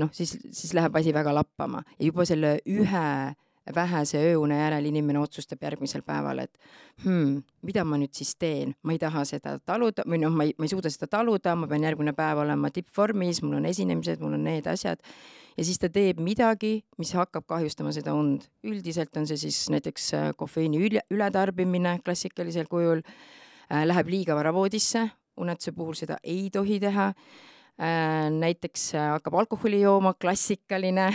[0.00, 3.06] noh, siis, siis läheb asi väga lappama ja juba selle ühe
[3.74, 6.70] vähese ööune järel inimene otsustab järgmisel päeval, et
[7.04, 10.54] hmm, mida ma nüüd siis teen, ma ei taha seda taluda või noh, ma ei,
[10.58, 14.38] ma ei suuda seda taluda, ma pean järgmine päev olema tippvormis, mul on esinemised, mul
[14.38, 15.02] on need asjad.
[15.56, 18.48] ja siis ta teeb midagi, mis hakkab kahjustama seda und.
[18.64, 23.04] üldiselt on see siis näiteks äh, kofeiini üle, ületarbimine klassikalisel kujul
[23.70, 25.04] läheb liiga vara voodisse,
[25.36, 27.08] unetuse puhul seda ei tohi teha.
[27.08, 27.14] Äh,
[28.30, 31.06] näiteks äh, hakkab alkoholi jooma, klassikaline,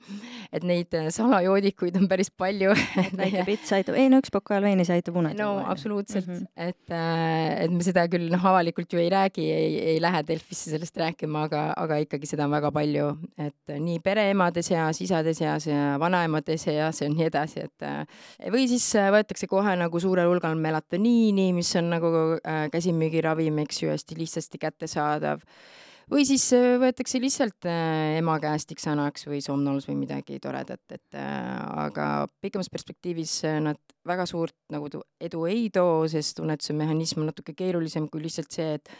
[0.54, 2.72] et neid äh, salajoodikuid on päris palju.
[3.20, 5.44] Väike pits aitab, ei no üks pokaal veinis aitab une tuua.
[5.44, 6.26] no absoluutselt.
[6.26, 6.46] Mm, -hmm.
[6.56, 10.96] et, et me seda küll noh, avalikult ju ei räägi, ei, ei lähe Delfisse sellest
[10.96, 15.98] rääkima, aga, aga ikkagi seda on väga palju, et nii pereemade seas, isade seas ja
[16.00, 21.76] vanaemade seas ja nii edasi, et või siis võetakse kohe nagu suurel hulgal melatoniini, mis
[21.76, 22.12] on nagu
[22.72, 25.44] käsimüügiravim, eks ju, hästi lihtsasti kättesaadav
[26.12, 31.18] või siis äh, võetakse lihtsalt äh, ema käest X-anaks või somnolus või midagi toredat, et
[31.18, 31.50] äh,
[31.84, 34.90] aga pikemas perspektiivis nad väga suurt nagu
[35.20, 38.90] edu ei too, sest tunnetuse mehhanism on natuke keerulisem kui lihtsalt see, et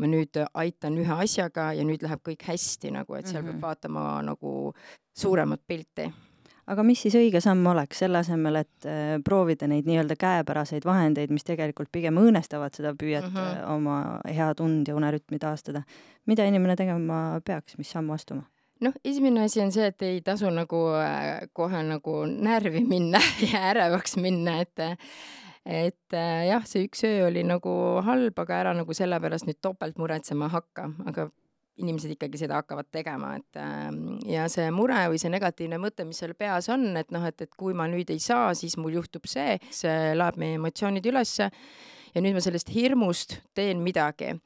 [0.00, 3.52] ma nüüd aitan ühe asjaga ja nüüd läheb kõik hästi nagu, et seal mm -hmm.
[3.52, 3.60] Mhm.
[3.60, 4.74] peab vaatama nagu
[5.14, 6.12] suuremat pilti
[6.70, 11.32] aga mis siis õige samm oleks, selle asemel, et äh, proovida neid nii-öelda käepäraseid vahendeid,
[11.34, 13.36] mis tegelikult pigem õõnestavad seda püüet mm.
[13.36, 13.68] -hmm.
[13.74, 15.82] oma head und ja unerütmi taastada.
[16.26, 18.42] mida inimene tegema peaks, mis sammu astuma?
[18.80, 23.20] noh, esimene asi on see, et ei tasu nagu äh, kohe nagu närvi minna
[23.52, 24.78] ja ärevaks minna, et
[25.64, 26.12] et
[26.48, 27.70] jah, see üks öö oli nagu
[28.04, 31.30] halb, aga ära nagu sellepärast nüüd topelt muretsema hakka, aga
[31.82, 36.20] inimesed ikkagi seda hakkavad tegema, et ähm, ja see mure või see negatiivne mõte, mis
[36.22, 39.26] seal peas on, et noh, et, et kui ma nüüd ei saa, siis mul juhtub
[39.30, 41.50] see, see laeb meie emotsioonid ülesse.
[42.14, 44.36] Ja nüüd ma sellest hirmust teen midagi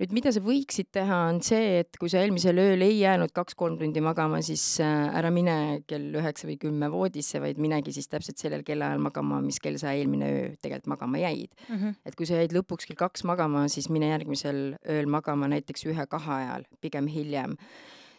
[0.00, 3.78] nüüd, mida sa võiksid teha, on see, et kui sa eelmisel ööl ei jäänud kaks-kolm
[3.80, 5.56] tundi magama, siis äh, ära mine
[5.88, 9.94] kell üheksa või kümme voodisse, vaid minegi siis täpselt sellel kellaajal magama, mis kell sa
[9.96, 11.76] eelmine öö tegelikult magama jäid mm.
[11.76, 11.94] -hmm.
[12.04, 16.32] et kui sa jäid lõpuks kell kaks magama, siis mine järgmisel ööl magama näiteks ühe-kahe
[16.40, 17.56] ajal, pigem hiljem.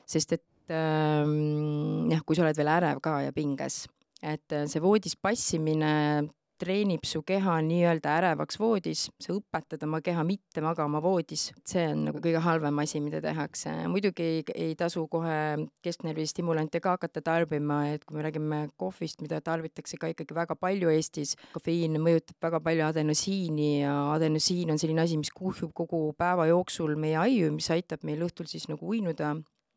[0.07, 3.85] sest et ähm, jah, kui sa oled veel ärev ka ja pinges,
[4.23, 6.25] et äh, see voodis passimine
[6.61, 12.05] treenib su keha nii-öelda ärevaks voodis, sa õpetad oma keha mitte magama voodis, see on
[12.09, 13.73] nagu kõige halvem asi, mida tehakse.
[13.91, 19.21] muidugi ei, ei tasu kohe kesknärvi stimulante ka hakata tarbima, et kui me räägime kohvist,
[19.25, 24.81] mida tarbitakse ka ikkagi väga palju Eestis, kofeiin mõjutab väga palju adenosiini ja adenosiin on
[24.81, 28.87] selline asi, mis kuhjub kogu päeva jooksul meie aiu, mis aitab meil õhtul siis nagu
[28.87, 29.35] uinuda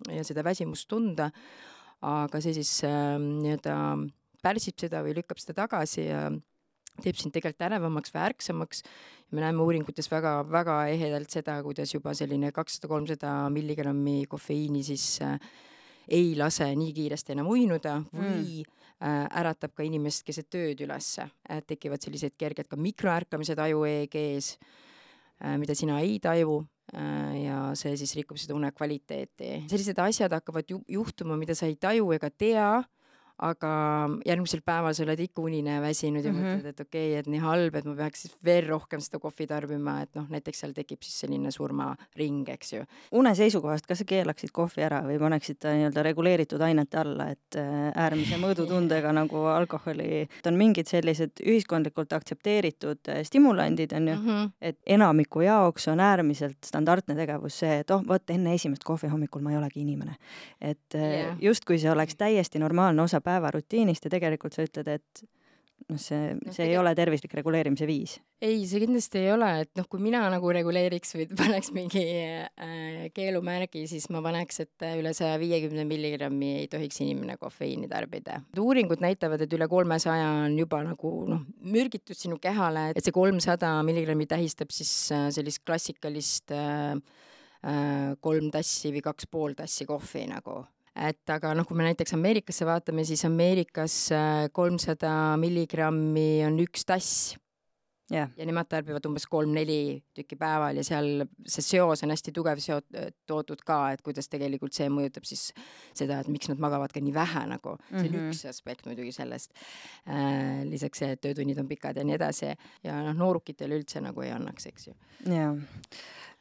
[0.09, 1.31] ja seda väsimust tunda.
[2.01, 3.75] aga see siis äh, nii-öelda
[4.41, 6.31] pärsib seda või lükkab seda tagasi ja
[7.05, 8.83] teeb sind tegelikult ärevamaks või ärksamaks.
[9.31, 15.39] me näeme uuringutes väga-väga ehedalt seda, kuidas juba selline kakssada, kolmsada milligrammi kofeiini siis äh,
[16.09, 21.67] ei lase nii kiiresti enam uinuda või äh, äratab ka inimest keset ööd ülesse, et
[21.67, 28.17] tekivad sellised kerged ka mikroärkamised aju EEG-s äh,, mida sina ei taju ja see siis
[28.19, 29.69] rikub seda une kvaliteeti.
[29.71, 32.71] sellised asjad hakkavad ju juhtuma, mida sa ei taju ega tea
[33.41, 33.73] aga
[34.27, 36.39] järgmisel päeval sa oled ikka unine ja väsinud ja mm.
[36.39, 36.57] -hmm.
[36.59, 39.47] mõtled, et okei okay,, et nii halb, et ma peaks siis veel rohkem seda kohvi
[39.47, 42.85] tarbima, et noh, näiteks seal tekib siis selline surmaring, eks ju.
[43.13, 47.57] une seisukohast, kas sa keelaksid kohvi ära või paneksid ta nii-öelda reguleeritud ainete alla, et
[47.57, 54.27] äh, äärmise mõõdutundega nagu alkoholi, on mingid sellised ühiskondlikult aktsepteeritud äh, stimulandid, on ju mm,
[54.27, 54.51] -hmm.
[54.61, 59.41] et enamiku jaoks on äärmiselt standardne tegevus see, et oh, vot enne esimest kohvi hommikul
[59.41, 60.17] ma ei olegi inimene.
[60.61, 61.37] et yeah.
[61.41, 65.25] justkui see oleks täiesti normaalne osa päevarutiinist ja tegelikult sa ütled, et
[65.89, 68.17] noh, see, Noh, see ei ole tervislik reguleerimise viis.
[68.41, 73.07] ei, see kindlasti ei ole, et noh, kui mina nagu reguleeriks või paneks mingi äh,
[73.17, 78.41] keelumärgi, siis ma paneks, et äh, üle saja viiekümne milligrammi ei tohiks inimene kofeiini tarbida.
[78.61, 83.75] uuringud näitavad, et üle kolmesaja on juba nagu noh, mürgitus sinu kehale, et see kolmsada
[83.87, 90.29] milligrammi tähistab siis äh, sellist klassikalist äh, äh, kolm tassi või kaks pool tassi kohvi
[90.31, 90.63] nagu
[91.01, 96.85] et aga noh, kui me näiteks Ameerikasse vaatame, siis Ameerikas äh, kolmsada milligrammi on üks
[96.89, 97.37] tass
[98.11, 102.59] jah, ja nemad tarbivad umbes kolm-neli tükki päeval ja seal see seos on hästi tugev
[102.59, 102.97] seot-,
[103.31, 105.45] toodud ka, et kuidas tegelikult see mõjutab siis
[105.95, 108.25] seda, et miks nad magavad ka nii vähe nagu, see on Mhm.
[108.33, 109.55] üks aspekt muidugi sellest
[110.09, 110.65] äh,.
[110.67, 112.51] lisaks see, et töötunnid on pikad ja nii edasi
[112.83, 114.97] ja noh, noorukitele üldse nagu ei annaks, eks ju.
[115.31, 115.55] jaa.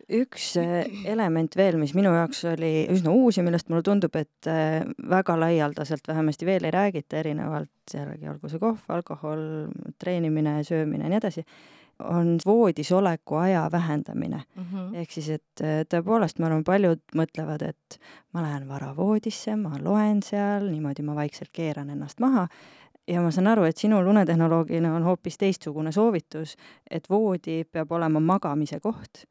[0.09, 4.49] Üks äh, element veel, mis minu jaoks oli üsna uus ja millest mulle tundub, et
[4.49, 9.43] äh, väga laialdaselt vähemasti veel ei räägita, erinevalt jällegi olgu see kohv, alkohol,
[9.99, 11.45] treenimine, söömine ja nii edasi,
[11.99, 14.43] on voodis oleku aja vähendamine.
[14.55, 14.95] Mm -hmm.
[15.01, 17.99] ehk siis, et äh, tõepoolest, ma arvan, paljud mõtlevad, et
[18.33, 22.47] ma lähen vara voodisse, ma loen seal, niimoodi ma vaikselt keeran ennast maha
[23.09, 26.55] ja ma saan aru, et sinul unetehnoloogina on hoopis teistsugune soovitus,
[26.89, 29.25] et voodi peab olema magamise koht,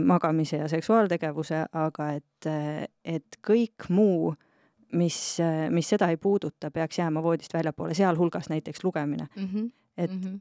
[0.00, 2.46] magamise ja seksuaaltegevuse, aga et,
[3.04, 4.30] et kõik muu,
[4.96, 5.18] mis,
[5.70, 9.26] mis seda ei puuduta, peaks jääma voodist väljapoole, sealhulgas näiteks lugemine.
[9.36, 9.70] Mm -hmm.
[9.96, 10.38] et mm -hmm.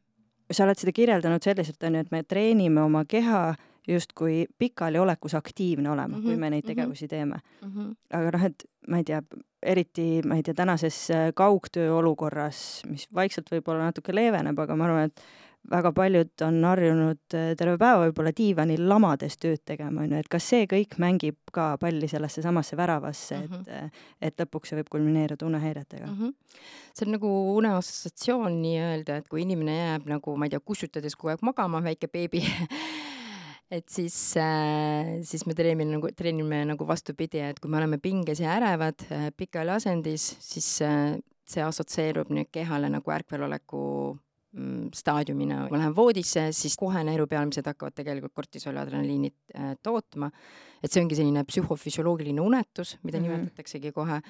[0.51, 3.55] sa oled seda kirjeldanud selliselt, on ju, et me treenime oma keha
[3.87, 7.71] justkui pikali-olekus aktiivne olema mm, -hmm, kui me neid tegevusi teeme mm.
[7.71, 7.95] -hmm.
[8.13, 9.21] aga noh, et ma ei tea,
[9.63, 14.85] eriti ma ei tea, tänases äh, kaugtöö olukorras, mis vaikselt võib-olla natuke leeveneb, aga ma
[14.85, 15.21] arvan, et
[15.71, 20.29] väga paljud on harjunud äh, terve päeva võib-olla diivanil lamades tööd tegema, on ju, et
[20.31, 23.61] kas see kõik mängib ka palli sellesse samasse väravasse mm, -hmm.
[23.61, 26.17] et, äh, et lõpuks see võib kulmineeruda unehäiretega mm?
[26.19, 26.33] -hmm.
[26.93, 31.35] see on nagu uneassotsiatsioon nii-öelda, et kui inimene jääb nagu, ma ei tea, kussutades kogu
[31.35, 32.43] aeg magama, väike beebi
[33.71, 38.39] et siis, äh, siis me treenime nagu, treenime nagu vastupidi, et kui me oleme pinges
[38.39, 43.81] ja ärevad äh, pikali asendis, siis äh, see assotsieerub nüüd kehale nagu ärkveloleku
[44.93, 45.67] staadiumina.
[45.71, 50.31] ma lähen voodisse, siis kohe neerupealmised hakkavad tegelikult kortisoli adrenaliini äh, tootma.
[50.83, 53.37] Et see ongi selline psühhofüsioloogiline unetus, mida mm -hmm.
[53.37, 54.21] nimetataksegi kohe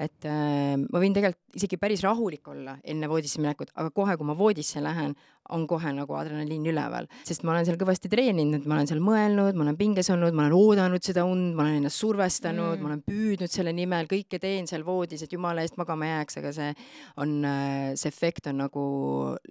[0.00, 4.28] et äh, ma võin tegelikult isegi päris rahulik olla enne voodisse minekut, aga kohe, kui
[4.28, 5.14] ma voodisse lähen,
[5.52, 9.58] on kohe nagu adrenaliin üleval, sest ma olen seal kõvasti treeninud, ma olen seal mõelnud,
[9.58, 12.92] ma olen pinges olnud, ma olen oodanud seda und, ma olen ennast survestanud mm., ma
[12.92, 16.72] olen püüdnud selle nimel, kõike teen seal voodis, et jumala eest magama jääks, aga see
[17.20, 18.86] on, äh, see efekt on nagu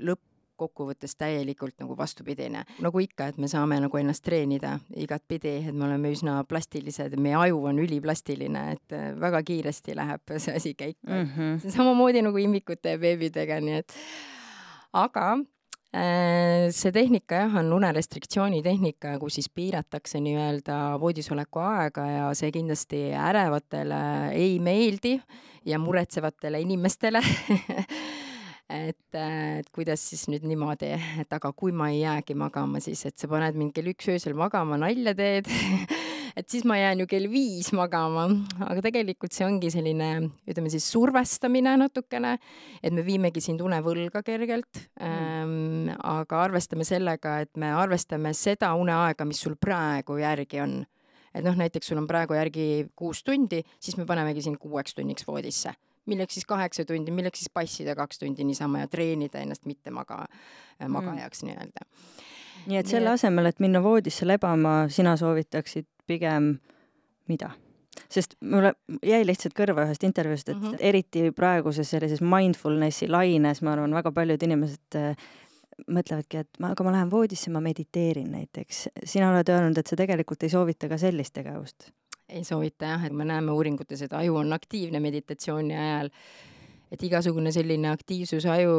[0.02, 0.31] lõpp
[0.62, 2.64] kokkuvõttes täielikult nagu vastupidine.
[2.82, 7.38] nagu ikka, et me saame nagu ennast treenida igatpidi, et me oleme üsna plastilised, meie
[7.40, 11.32] aju on üliplastiline, et äh, väga kiiresti läheb see asi käiku mm.
[11.38, 11.72] -hmm.
[11.78, 13.96] samamoodi nagu imikute ja beebidega, nii et
[14.94, 15.28] aga
[15.96, 22.52] äh, see tehnika jah, on unerestriktsiooni tehnika, kus siis piiratakse nii-öelda voodisoleku aega ja see
[22.52, 24.02] kindlasti ärevatele
[24.34, 25.20] ei meeldi
[25.66, 27.22] ja muretsevatele inimestele
[28.72, 33.18] et, et kuidas siis nüüd niimoodi, et aga kui ma ei jäägi magama, siis et
[33.20, 35.50] sa paned mind kell üks öösel magama, nalja teed
[36.38, 38.28] et siis ma jään ju kell viis magama,
[38.68, 40.10] aga tegelikult see ongi selline,
[40.50, 42.38] ütleme siis survestamine natukene,
[42.82, 44.86] et me viimegi sind unevõlga kergelt.
[45.02, 45.12] Mm..
[45.12, 50.82] Ähm, aga arvestame sellega, et me arvestame seda uneaega, mis sul praegu järgi on.
[51.32, 55.24] et noh, näiteks sul on praegu järgi kuus tundi, siis me panemegi sind kuueks tunniks
[55.28, 55.72] voodisse
[56.12, 60.24] milleks siis kaheksa tundi, milleks siis passida kaks tundi niisama ja treenida ennast mitte maga,
[60.26, 60.94] äh, mm.
[60.98, 61.50] magajaks mm.
[61.50, 61.88] nii-öelda.
[62.68, 66.56] nii et selle asemel, et minna voodisse lebama, sina soovitaksid pigem
[67.32, 67.52] mida?
[68.12, 70.84] sest mulle jäi lihtsalt kõrva ühest intervjuust, et mm -hmm.
[70.90, 75.26] eriti praeguses sellises mindfulnessi laines, ma arvan, väga paljud inimesed äh,
[75.88, 78.88] mõtlevadki, et ma, aga ma lähen voodisse, ma mediteerin näiteks.
[79.04, 81.92] sina oled öelnud, et sa tegelikult ei soovita ka sellist tegevust
[82.32, 86.12] ei soovita jah, et me näeme uuringutes, et aju on aktiivne meditatsiooni ajal.
[86.92, 88.74] et igasugune selline aktiivsus aju,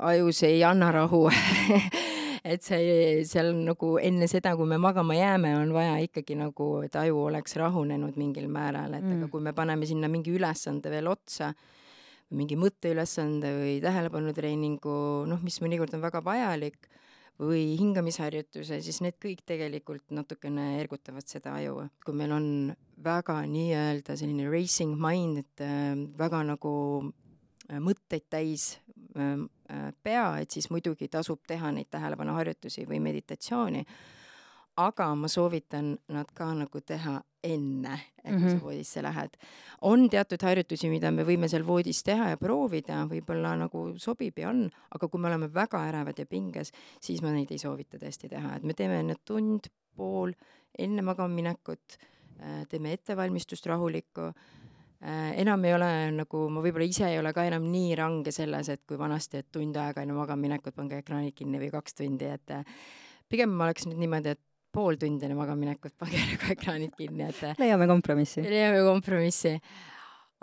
[0.00, 1.28] ajus ei anna rahu
[2.44, 6.96] et see, seal nagu enne seda, kui me magama jääme, on vaja ikkagi nagu, et
[6.96, 9.20] aju oleks rahunenud mingil määral, et mm.
[9.20, 11.52] aga kui me paneme sinna mingi ülesande veel otsa,
[12.34, 14.96] mingi mõtteülesande või tähelepanutreeningu,
[15.30, 16.90] noh, mis mõnikord on väga vajalik
[17.40, 21.88] või hingamisharjutuse, siis need kõik tegelikult natukene ergutavad seda aju.
[22.04, 22.46] kui meil on
[23.00, 26.74] väga nii-öelda selline racing mind, et äh, väga nagu
[27.70, 28.74] äh, mõtteid täis
[29.16, 29.48] äh,
[30.02, 33.86] pea, et siis muidugi tasub teha neid tähelepanuharjutusi või meditatsiooni
[34.80, 38.48] aga ma soovitan nad ka nagu teha enne, et mm -hmm.
[38.48, 38.64] sa mhm.
[38.64, 39.30] voodisse lähed.
[39.80, 44.48] on teatud harjutusi, mida me võime seal voodis teha ja proovida, võib-olla nagu sobib ja
[44.48, 48.28] on, aga kui me oleme väga ärevad ja pinges, siis ma neid ei soovita tõesti
[48.28, 49.60] teha, et me teeme need tund,
[49.96, 50.32] pool
[50.78, 51.96] enne magama minekut,
[52.40, 57.44] äh, teeme ettevalmistust rahulikku äh, enam ei ole nagu, ma võib-olla ise ei ole ka
[57.44, 61.34] enam nii range selles, et kui vanasti, et tund aega enne magama minekut pange ekraanid
[61.34, 62.64] kinni või kaks tundi, et äh,
[63.28, 67.88] pigem ma oleks nüüd niimoodi, et pool tundi enne magamaminekut pagerega ekraanid kinni, et leiame
[67.90, 68.44] kompromissi.
[68.46, 69.56] leiame kompromissi.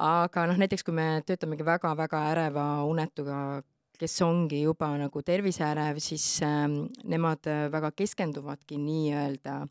[0.03, 3.61] aga noh, näiteks kui me töötamegi väga-väga äreva unetuga,
[3.97, 6.67] kes ongi juba nagu terviseärev, siis äh,
[7.09, 9.63] nemad äh, väga keskenduvadki nii-öelda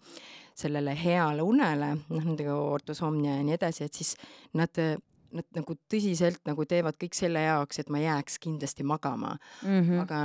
[0.56, 4.16] sellele heale unele, noh nendega ortosomnia ja nii edasi, et siis
[4.56, 4.72] nad
[5.36, 9.80] nad nagu tõsiselt nagu teevad kõik selle jaoks, et ma jääks kindlasti magama mm.
[9.80, 10.02] -hmm.
[10.04, 10.20] aga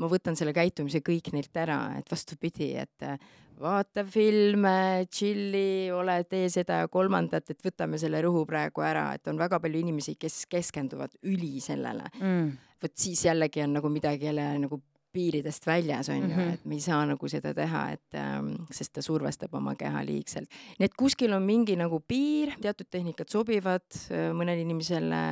[0.00, 3.18] ma võtan selle käitumise kõik neilt ära, et vastupidi, et äh,
[3.60, 9.28] vaata filme, tšilli, ole, tee seda ja kolmandat, et võtame selle rõhu praegu ära, et
[9.32, 12.52] on väga palju inimesi, kes keskenduvad üli sellele mm..
[12.82, 14.82] vot siis jällegi on nagu midagi jälle nagu
[15.16, 16.30] piiridest väljas on mm -hmm.
[16.30, 16.54] ju, mhm.
[16.54, 20.48] et me ei saa nagu seda teha, et ähm, sest ta survestab oma keha liigselt.
[20.78, 25.22] nii et kuskil on mingi nagu piir, teatud tehnikad sobivad äh, mõnele inimesele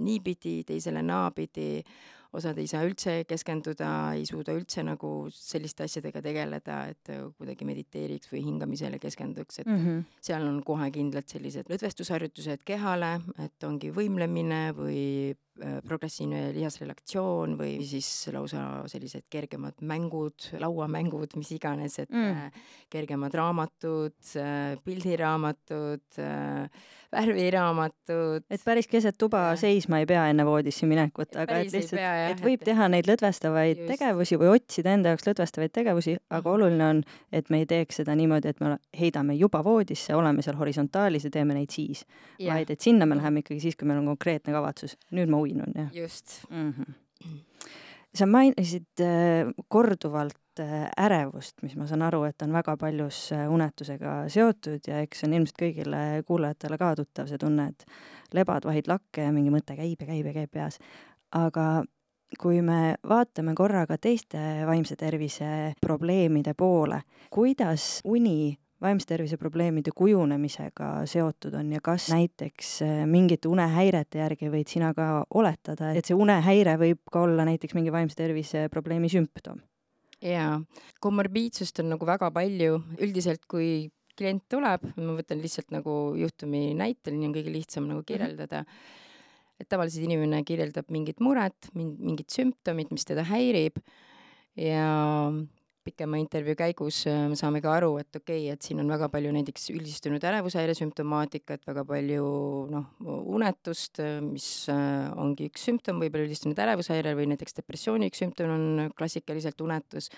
[0.00, 1.84] niipidi, teisele naapidi
[2.32, 8.30] osad ei saa üldse keskenduda, ei suuda üldse nagu selliste asjadega tegeleda, et kuidagi mediteeriks
[8.32, 10.18] või hingamisele keskenduks, et mm -hmm.
[10.20, 15.00] seal on kohe kindlalt sellised lõdvestusharjutused kehale, et ongi võimlemine või
[15.60, 22.46] Äh, progressiivne lihasrelatsioon või siis lausa sellised kergemad mängud, lauamängud, mis iganes, et mm.
[22.46, 26.20] Äh, kergemad raamatud, äh, pildiraamatud,
[27.12, 28.46] värviraamatud.
[28.48, 31.98] et päris keset tuba seisma ei pea enne voodisse minekut, aga et lihtsalt,
[32.30, 33.90] et võib teha neid lõdvestavaid Just.
[33.92, 36.54] tegevusi või otsida enda jaoks lõdvestavaid tegevusi, aga mm.
[36.54, 37.02] oluline on,
[37.32, 41.34] et me ei teeks seda niimoodi, et me heidame juba voodisse, oleme seal horisontaalis ja
[41.34, 42.04] teeme neid siis,
[42.40, 44.96] vaid et sinna me läheme ikkagi siis, kui meil on konkreetne kavatsus.
[45.16, 45.90] nüüd ma uin on jah?
[45.94, 46.72] just mm.
[46.72, 47.38] -hmm.
[48.14, 53.50] sa mainisid äh, korduvalt äh, ärevust, mis ma saan aru, et on väga paljus äh,
[53.52, 57.84] unetusega seotud ja eks see on ilmselt kõigile kuulajatele ka tuttav, see tunne, et
[58.34, 60.78] lebad, vahid lakke ja mingi mõte käib ja käib ja käib peas.
[61.30, 61.84] aga
[62.38, 70.90] kui me vaatame korraga teiste vaimse tervise probleemide poole, kuidas uni vaimse tervise probleemide kujunemisega
[71.10, 76.16] seotud on ja kas näiteks äh, mingite unehäirete järgi võid sina ka oletada, et see
[76.16, 79.60] unehäire võib ka olla näiteks mingi vaimse tervise probleemi sümptom?
[80.24, 80.58] jaa,
[81.00, 87.16] komorbiidsust on nagu väga palju, üldiselt kui klient tuleb, ma võtan lihtsalt nagu juhtumi näitel,
[87.16, 88.08] nii on kõige lihtsam nagu mhm.
[88.08, 88.98] kirjeldada mm, -hmm.
[89.60, 93.80] Et tavaliselt inimene kirjeldab mingit muret, mingit sümptomit, mis teda häirib
[94.58, 94.88] ja
[95.84, 99.08] pikema intervjuu käigus äh, me saame ka aru, et okei okay,, et siin on väga
[99.12, 102.26] palju näiteks üldistunud ärevushäire sümptomaatikat, väga palju
[102.72, 108.20] noh, unetust, äh, mis äh, ongi üks sümptom, võib-olla üldistunud ärevushäire või näiteks depressiooni üks
[108.22, 110.10] sümptom on klassikaliselt unetus.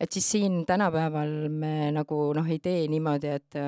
[0.00, 3.58] et siis siin tänapäeval me nagu noh, ei tee niimoodi, et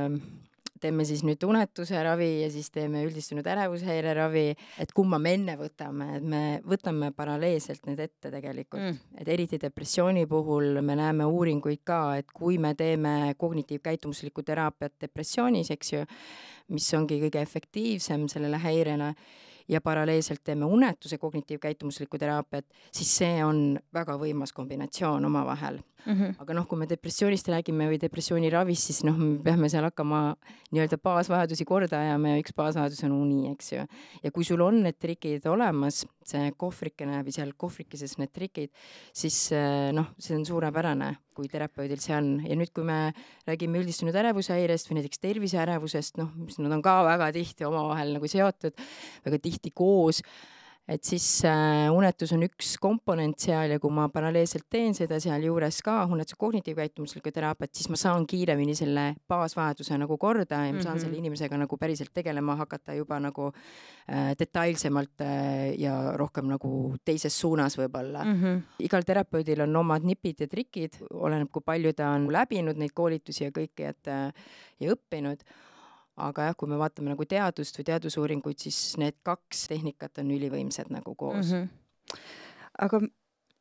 [0.81, 4.51] teeme siis nüüd unetuse ravi ja siis teeme üldistunud ärevushäire ravi,
[4.83, 8.83] et kumma me enne võtame, et me võtame paralleelselt need ette tegelikult.
[8.83, 14.97] Mm., et eriti depressiooni puhul me näeme uuringuid ka, et kui me teeme kognitiivkäitumuslikku teraapiat
[15.07, 16.05] depressioonis, eks ju,
[16.75, 19.13] mis ongi kõige efektiivsem sellele häirele
[19.69, 26.13] ja paralleelselt teeme unetuse kognitiivkäitumuslikku teraapiat, siis see on väga võimas kombinatsioon omavahel mm.
[26.13, 26.35] -hmm.
[26.43, 30.37] aga noh, kui me depressioonist räägime või depressiooni ravist, siis noh, me peame seal hakkama
[30.75, 33.85] nii-öelda baasvajadusi korda ajama ja üks baasvajadus on uni, eks ju.
[34.23, 38.73] ja kui sul on need trikid olemas, see kohvrikene või seal kohvrikeses need trikid,
[39.13, 43.13] siis eh, noh, see on suurepärane, kui terapeudil see on ja nüüd, kui me
[43.47, 48.29] räägime üldistunud ärevushäirest või näiteks terviseärevusest, noh, mis nad on ka väga tihti omavahel nagu
[48.31, 48.77] seotud,
[49.27, 50.23] väga tihti koos
[50.89, 55.81] et siis äh, unetus on üks komponent seal ja kui ma paralleelselt teen seda sealjuures
[55.83, 60.95] ka unetuse kognitiivkäitumuslikku teraapiat, siis ma saan kiiremini selle baasvajaduse nagu korda ja ma saan
[60.95, 61.03] mm -hmm.
[61.03, 67.41] selle inimesega nagu päriselt tegelema hakata juba nagu äh, detailsemalt äh, ja rohkem nagu teises
[67.41, 68.43] suunas võib-olla mm.
[68.43, 68.63] -hmm.
[68.79, 73.45] igal terapeudil on omad nipid ja trikid, oleneb, kui palju ta on läbinud neid koolitusi
[73.45, 74.33] ja kõike, et äh,
[74.81, 75.43] ja õppinud
[76.17, 80.93] aga jah, kui me vaatame nagu teadust või teadusuuringuid, siis need kaks tehnikat on ülivõimsad
[80.95, 81.63] nagu koos mm.
[81.63, 82.21] -hmm.
[82.87, 83.01] aga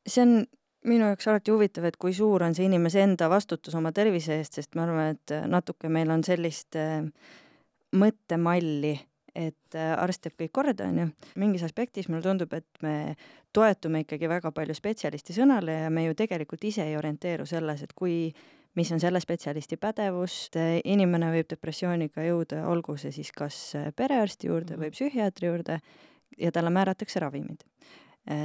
[0.08, 0.46] see on
[0.86, 4.60] minu jaoks alati huvitav, et kui suur on see inimese enda vastutus oma tervise eest,
[4.60, 7.08] sest ma arvan, et natuke meil on sellist äh,
[7.96, 8.94] mõttemalli,
[9.36, 11.10] et äh, arst teeb kõik korda, onju.
[11.42, 13.16] mingis aspektis mulle tundub, et me
[13.56, 17.94] toetume ikkagi väga palju spetsialisti sõnale ja me ju tegelikult ise ei orienteeru selles, et
[17.96, 18.30] kui
[18.76, 20.50] mis on selle spetsialisti pädevus,
[20.84, 23.60] inimene võib depressiooniga jõuda, olgu see siis kas
[23.96, 24.98] perearsti juurde või mhm.
[24.98, 25.80] psühhiaatri juurde
[26.42, 27.64] ja talle määratakse ravimid.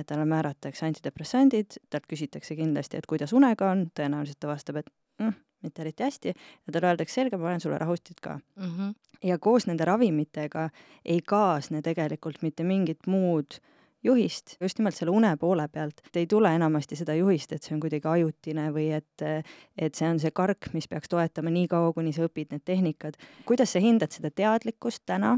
[0.07, 5.33] talle määratakse antidepressandid, talt küsitakse kindlasti, et kuidas unega on, tõenäoliselt ta vastab, et mm,
[5.65, 6.35] mitte eriti hästi,
[6.67, 8.67] ja talle öeldakse, selge, ma panen sulle rahustit ka mm.
[8.77, 8.95] -hmm.
[9.25, 10.69] ja koos nende ravimitega
[11.05, 16.21] ei kaasne tegelikult mitte mingit muud äh, juhist just nimelt selle une poole pealt, et
[16.23, 19.25] ei tule enamasti seda juhist, et see on kuidagi ajutine või et,
[19.77, 23.19] et see on see kark, mis peaks toetama nii kaua, kuni sa õpid need tehnikad.
[23.49, 25.37] kuidas sa hindad seda teadlikkust täna,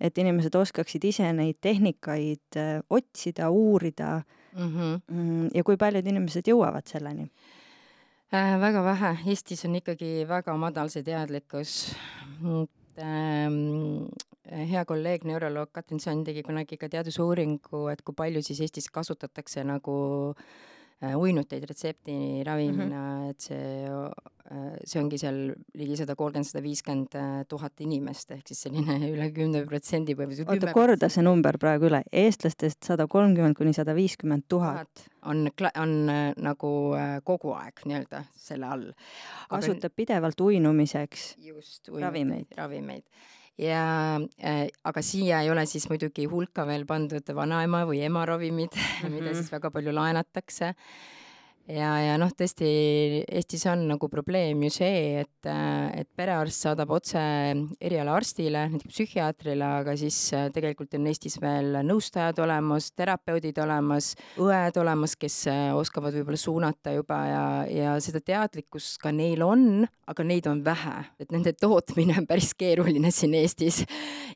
[0.00, 4.68] et inimesed oskaksid ise neid tehnikaid äh, otsida, uurida mhm.
[4.68, 5.50] mm -hmm.
[5.54, 7.30] ja kui paljud inimesed jõuavad selleni?
[8.34, 11.96] Äh, väga vähe, Eestis on ikkagi väga madal see teadlikkus
[12.98, 14.08] ähm,
[14.72, 19.64] hea kolleeg, neuroloog Katrin Sonn tegi kunagi ka teadusuuringu, et kui palju siis Eestis kasutatakse
[19.64, 19.96] nagu
[20.34, 20.44] äh,
[21.18, 23.30] uinuteid retseptiravimina mm, -hmm.
[23.30, 23.88] et see,
[24.50, 25.40] äh, see ongi seal
[25.78, 30.54] ligi sada kolmkümmend, sada viiskümmend äh, tuhat inimest, ehk siis selline üle kümne protsendi põhimõtteliselt.
[30.54, 35.08] oota, korda see number praegu üle, eestlastest sada kolmkümmend kuni sada viiskümmend tuhat.
[35.22, 35.46] on,
[35.76, 35.92] on
[36.36, 36.72] nagu
[37.24, 38.88] kogu aeg nii-öelda selle all.
[39.50, 39.96] kasutab Aga...
[39.96, 42.50] pidevalt uinumiseks just, ravimeid.
[42.56, 43.04] ravimeid
[43.60, 48.72] ja äh, aga siia ei ole siis muidugi hulka veel pandud vanaema või ema ravimid
[48.74, 49.16] mm, -hmm.
[49.16, 50.74] mida siis väga palju laenatakse
[51.70, 52.68] ja, ja noh, tõesti
[53.22, 55.48] Eestis on nagu probleem ju see, et,
[55.94, 57.20] et perearst saadab otse
[57.82, 64.78] erialaarstile, näiteks psühhiaatrile, aga siis äh, tegelikult on Eestis veel nõustajad olemas, terapeudid olemas, õed
[64.82, 70.26] olemas, kes äh, oskavad võib-olla suunata juba ja, ja seda teadlikkust ka neil on, aga
[70.26, 73.84] neid on vähe, et nende tootmine on päris keeruline siin Eestis.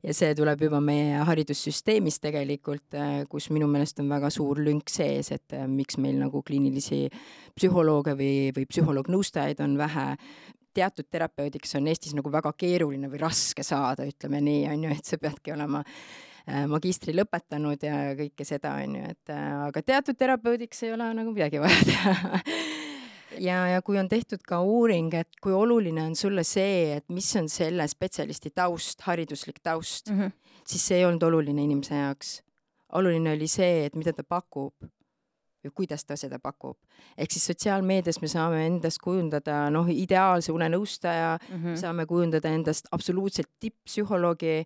[0.06, 4.90] ja see tuleb juba meie haridussüsteemist tegelikult, äh, kus minu meelest on väga suur lünk
[4.92, 7.06] sees, et miks meil nagu kliinilisi
[7.56, 10.06] psühholooge või, või psühholoog-nõustajaid on vähe,
[10.76, 15.08] teatud terapeudiks on Eestis nagu väga keeruline või raske saada, ütleme nii, on ju, et
[15.08, 20.18] sa peadki olema äh, magistri lõpetanud ja kõike seda, on ju, et äh, aga teatud
[20.18, 22.34] terapeudiks ei ole nagu midagi vaja teha
[23.40, 27.28] ja, ja kui on tehtud ka uuring, et kui oluline on sulle see, et mis
[27.38, 30.60] on selle spetsialisti taust, hariduslik taust mm, -hmm.
[30.64, 32.42] siis see ei olnud oluline inimese jaoks.
[32.92, 34.72] oluline oli see, et mida ta pakub
[35.66, 36.76] või kuidas ta seda pakub.
[37.16, 41.80] ehk siis sotsiaalmeedias me saame endast kujundada noh, ideaalse unenõustaja mm, -hmm.
[41.80, 44.64] saame kujundada endast absoluutselt tipp-psühholoogi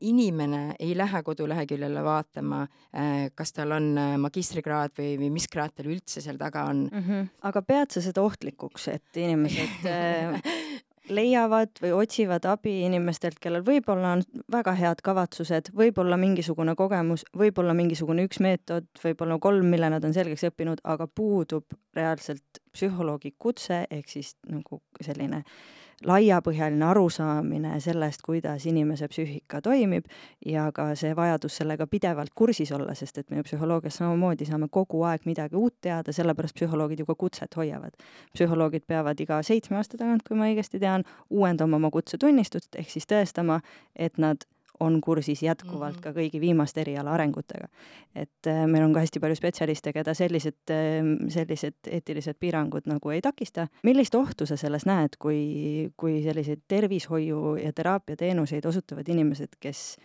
[0.00, 2.62] inimene ei lähe koduleheküljele vaatama,
[2.96, 6.88] äh, kas tal on äh, magistrikraad või, või mis kraad tal üldse seal taga on
[6.90, 7.02] mm.
[7.02, 7.28] -hmm.
[7.42, 10.40] aga pead sa seda ohtlikuks, et inimesed äh,
[11.08, 17.74] leiavad või otsivad abi inimestelt, kellel võib-olla on väga head kavatsused, võib-olla mingisugune kogemus, võib-olla
[17.76, 23.84] mingisugune üks meetod, võib-olla kolm, mille nad on selgeks õppinud, aga puudub reaalselt psühholoogi kutse
[23.90, 30.04] ehk siis nagu selline äh, laiapõhjaline arusaamine sellest, kuidas inimese psüühika toimib
[30.46, 34.68] ja ka see vajadus sellega pidevalt kursis olla, sest et me ju psühholoogias samamoodi saame
[34.70, 37.96] kogu aeg midagi uut teada, sellepärast psühholoogid ju ka kutset hoiavad.
[38.36, 43.08] psühholoogid peavad iga seitsme aasta tagant, kui ma õigesti tean, uuendama oma kutsetunnistust, ehk siis
[43.08, 43.60] tõestama,
[43.96, 44.44] et nad
[44.80, 46.02] on kursis jätkuvalt mm -hmm.
[46.02, 47.68] ka kõigi viimaste eriala arengutega.
[48.14, 53.10] et äh, meil on ka hästi palju spetsialiste, keda sellised, äh, sellised eetilised piirangud nagu
[53.10, 53.68] ei takista.
[53.82, 59.96] millist ohtu sa selles näed, kui, kui selliseid tervishoiu ja teraapiateenuseid osutavad inimesed, kes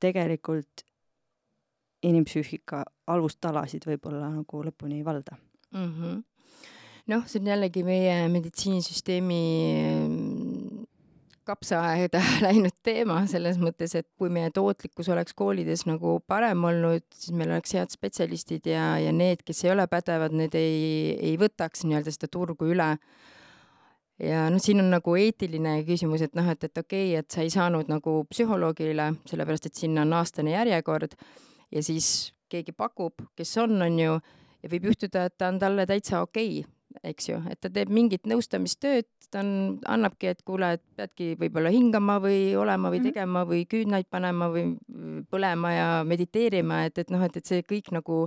[0.00, 0.84] tegelikult
[2.02, 5.36] inimpsüühika alustalasid võib-olla nagu lõpuni ei valda
[5.72, 5.92] mm?
[5.92, 6.22] -hmm.
[7.12, 9.42] noh, see on jällegi meie meditsiinisüsteemi
[11.46, 17.34] kapsaaeda läinud teema selles mõttes, et kui meie tootlikkus oleks koolides nagu parem olnud, siis
[17.36, 21.86] meil oleks head spetsialistid ja, ja need, kes ei ole pädevad, need ei, ei võtaks
[21.86, 22.90] nii-öelda seda turgu üle.
[24.22, 27.44] ja noh, siin on nagu eetiline küsimus, et noh, et, et okei okay,, et sa
[27.44, 31.18] ei saanud nagu psühholoogile, sellepärast et sinna on aastane järjekord
[31.72, 34.16] ja siis keegi pakub, kes on, on ju,
[34.62, 36.72] ja võib juhtuda, et ta on talle täitsa okei okay
[37.04, 39.50] eks ju, et ta teeb mingit nõustamistööd, ta on,
[39.92, 43.10] annabki, et kuule, et peadki võib-olla hingama või olema või mhm.
[43.10, 44.70] tegema või küünlaid panema või
[45.30, 48.24] põlema ja mediteerima, et, et noh, et, et see kõik nagu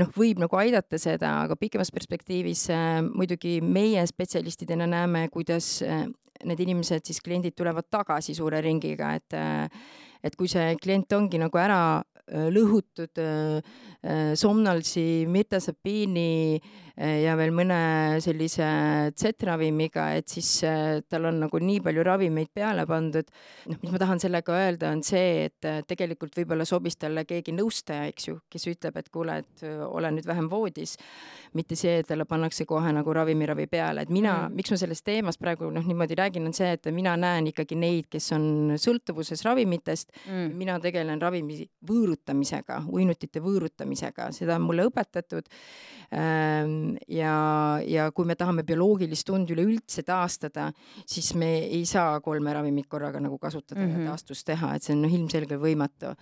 [0.00, 6.06] noh, võib nagu aidata seda, aga pikemas perspektiivis äh, muidugi meie spetsialistidena näeme, kuidas äh,
[6.44, 9.86] need inimesed siis, kliendid tulevad tagasi suure ringiga, et äh,
[10.24, 13.60] et kui see klient ongi nagu ära äh, lõhutud äh,
[14.00, 16.60] äh, somnalsi, mirtasapiini
[16.94, 17.76] ja veel mõne
[18.22, 18.66] sellise
[19.18, 20.50] Z-ravimiga, et siis
[21.10, 23.26] tal on nagu nii palju ravimeid peale pandud.
[23.70, 28.06] noh, mis ma tahan sellega öelda, on see, et tegelikult võib-olla sobis talle keegi nõustaja,
[28.12, 30.94] eks ju, kes ütleb, et kuule, et ole nüüd vähem voodis,
[31.58, 35.06] mitte see, et talle pannakse kohe nagu ravimiravi peale, et mina mm., miks ma sellest
[35.06, 39.42] teemast praegu noh, niimoodi räägin, on see, et mina näen ikkagi neid, kes on sõltuvuses
[39.46, 40.54] ravimitest mm..
[40.62, 41.58] mina tegelen ravimi
[41.90, 45.50] võõrutamisega, uinutite võõrutamisega, seda on mulle õpetatud.
[46.14, 47.34] Ähm, ja,
[47.86, 50.70] ja kui me tahame bioloogilist und üleüldse taastada,
[51.06, 53.92] siis me ei saa kolme ravimit korraga nagu kasutada mm -hmm.
[53.92, 54.08] ja mhm.
[54.08, 56.14] taastust teha, et see on noh, ilmselgelt võimatu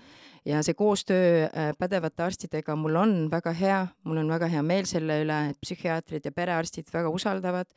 [0.44, 4.86] ja see koostöö äh, pädevate arstidega mul on väga hea, mul on väga hea meel
[4.86, 7.70] selle üle, et psühhiaatrid ja perearstid väga usaldavad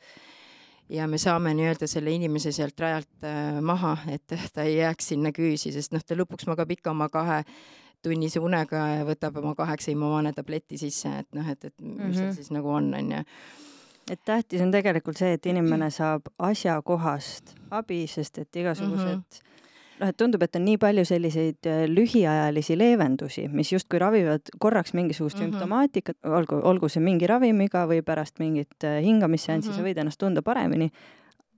[0.88, 5.32] ja me saame nii-öelda selle inimese sealt rajalt äh, maha, et ta ei jääks sinna
[5.34, 7.42] küüsi, sest noh, ta lõpuks magab ikka oma kahe
[8.02, 12.02] tunnise unega ja võtab oma kaheksa immovaane tableti sisse, et noh, et, et mis mm
[12.02, 12.14] -hmm.
[12.14, 12.36] seal mhm.
[12.36, 13.22] siis nagu on, onju
[14.10, 19.46] et tähtis on tegelikult see, et inimene saab asjakohast abi, sest et igasugused mm -hmm
[20.00, 24.94] noh, et tundub, et on nii palju selliseid äh, lühiajalisi leevendusi, mis justkui ravivad korraks
[24.94, 25.52] mingisugust mm -hmm.
[25.52, 29.78] sümptomaatikat, olgu, olgu see mingi ravimiga või pärast mingit äh, hingamisseanssi mm, -hmm.
[29.78, 30.90] sa võid ennast tunda paremini,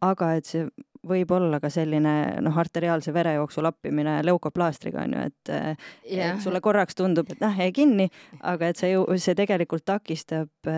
[0.00, 0.68] aga et see
[1.08, 6.34] võib olla ka selline noh, arteriaalse verejooksu lappimine leukoplaastriga on ju, et yeah.
[6.36, 8.08] et sulle korraks tundub, et noh, jäi kinni,
[8.40, 10.70] aga et see ju, see tegelikult takistab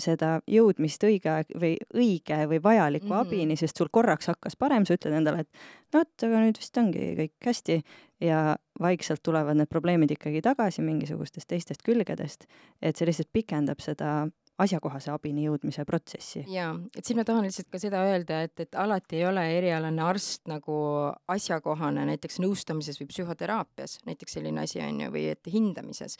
[0.00, 3.26] seda jõudmist õige aeg või õige või vajaliku mm -hmm.
[3.26, 5.48] abini, sest sul korraks hakkas parem, sa ütled endale, et
[5.92, 7.78] no vot, aga nüüd vist ongi kõik hästi
[8.20, 12.46] ja vaikselt tulevad need probleemid ikkagi tagasi mingisugustest teistest külgedest,
[12.82, 14.28] et see lihtsalt pikendab seda
[14.58, 16.44] asjakohase abini jõudmise protsessi.
[16.48, 20.02] jaa, et siin ma tahan lihtsalt ka seda öelda, et, et alati ei ole erialane
[20.04, 20.78] arst nagu
[21.32, 26.16] asjakohane näiteks nõustamises või psühhoteraapias, näiteks selline asi on ju, või et hindamises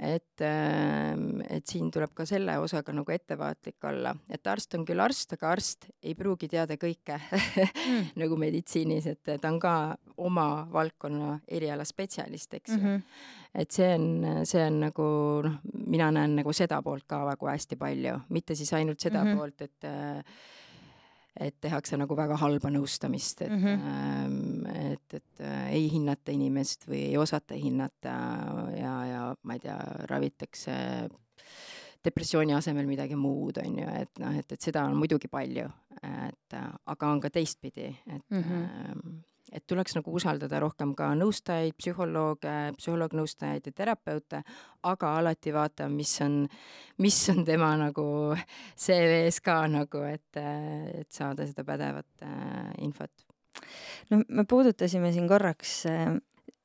[0.00, 5.02] et, ähm, et siin tuleb ka selle osaga nagu ettevaatlik olla, et arst on küll
[5.02, 8.14] arst, aga arst ei pruugi teada kõike mm.
[8.22, 9.74] nagu meditsiinis, et ta on ka
[10.24, 12.86] oma valdkonna eriala spetsialist, eks ju mm.
[12.86, 13.02] -hmm.
[13.64, 15.10] et see on, see on nagu
[15.44, 19.30] noh, mina näen nagu seda poolt ka nagu hästi palju, mitte siis ainult seda mm
[19.30, 19.36] -hmm.
[19.36, 20.24] poolt, et äh,
[21.38, 24.66] et tehakse nagu väga halba nõustamist, et mm, -hmm.
[24.66, 28.14] äh, et, et äh, ei hinnata inimest või ei osata hinnata
[28.76, 29.78] ja, ja ma ei tea,
[30.10, 30.74] ravitakse
[32.04, 35.66] depressiooni asemel midagi muud, on ju, et noh, et, et seda on muidugi palju,
[36.02, 36.54] et
[36.86, 42.54] aga on ka teistpidi, et mm -hmm et tuleks nagu usaldada rohkem ka nõustajaid, psühholooge,
[42.78, 44.42] psühholoog-nõustajaid ja terapeute,
[44.86, 46.44] aga alati vaata, mis on,
[47.02, 48.04] mis on tema nagu
[48.78, 53.26] CV-s ka nagu, et, et saada seda pädevat äh, infot.
[54.10, 56.14] no me puudutasime siin korraks äh,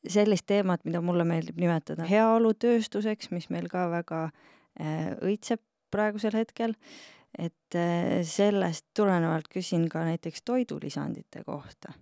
[0.08, 5.64] sellist teemat, mida mulle meeldib nimetada heaolutööstuseks, mis meil ka väga äh, õitseb
[5.94, 6.76] praegusel hetkel
[7.38, 11.94] et äh, sellest tulenevalt küsin ka näiteks toidulisandite kohta,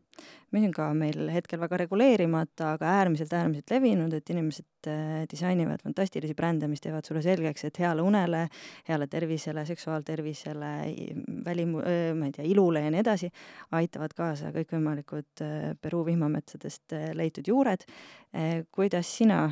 [0.53, 5.81] mis on ka meil hetkel väga reguleerimata, aga äärmiselt, äärmiselt levinud, et inimesed äh, disainivad
[5.83, 8.45] fantastilisi brände, mis teevad sulle selgeks, et heale unele,
[8.89, 10.73] heale tervisele, seksuaaltervisele,
[11.45, 11.77] välim-,
[12.19, 13.31] ma ei tea, ilule ja nii edasi,
[13.79, 17.83] aitavad kaasa kõikvõimalikud äh, Peruu vihmametsadest leitud juured.
[18.71, 19.45] kuidas sina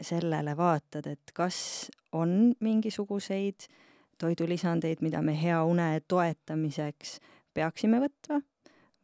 [0.00, 3.78] sellele vaatad, et kas on mingisuguseid äh,
[4.20, 7.18] toidulisandeid, mida me hea une toetamiseks
[7.56, 8.40] peaksime võtma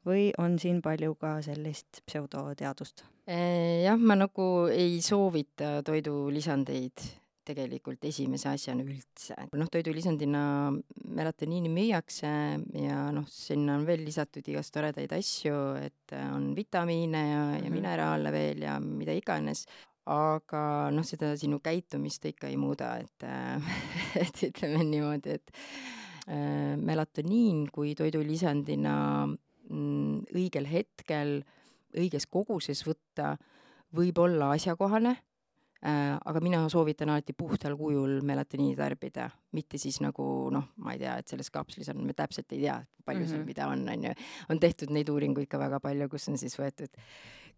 [0.06, 3.04] või on siin palju ka sellist pseudoteadust?
[3.26, 7.06] jah, ma nagu ei soovita toidulisandeid
[7.46, 9.34] tegelikult esimese asjana üldse.
[9.54, 10.42] noh, toidulisandina
[11.14, 12.30] melatoniini müüakse
[12.82, 17.64] ja noh, sinna on veel lisatud igast toredaid asju, et on vitamiine ja mm, -hmm.
[17.64, 17.74] ja mhm.
[17.74, 19.66] mineraale veel ja mida iganes
[20.06, 20.62] aga
[20.94, 23.26] noh, seda sinu käitumist ta ikka ei muuda, et
[24.24, 25.50] et ütleme niimoodi, et
[26.30, 28.94] äh, melatoniin kui toidulisandina
[29.70, 31.40] õigel hetkel
[31.96, 33.36] õiges koguses võtta
[33.96, 40.26] võib olla asjakohane äh,, aga mina soovitan alati puhtal kujul melatoniini tarbida, mitte siis nagu
[40.52, 43.30] noh, ma ei tea, et selles kapslis on, me täpselt ei tea, palju mm -hmm.
[43.30, 43.46] seal mhm.
[43.46, 44.14] mida on, on ju.
[44.48, 46.92] on tehtud neid uuringuid ka väga palju, kus on siis võetud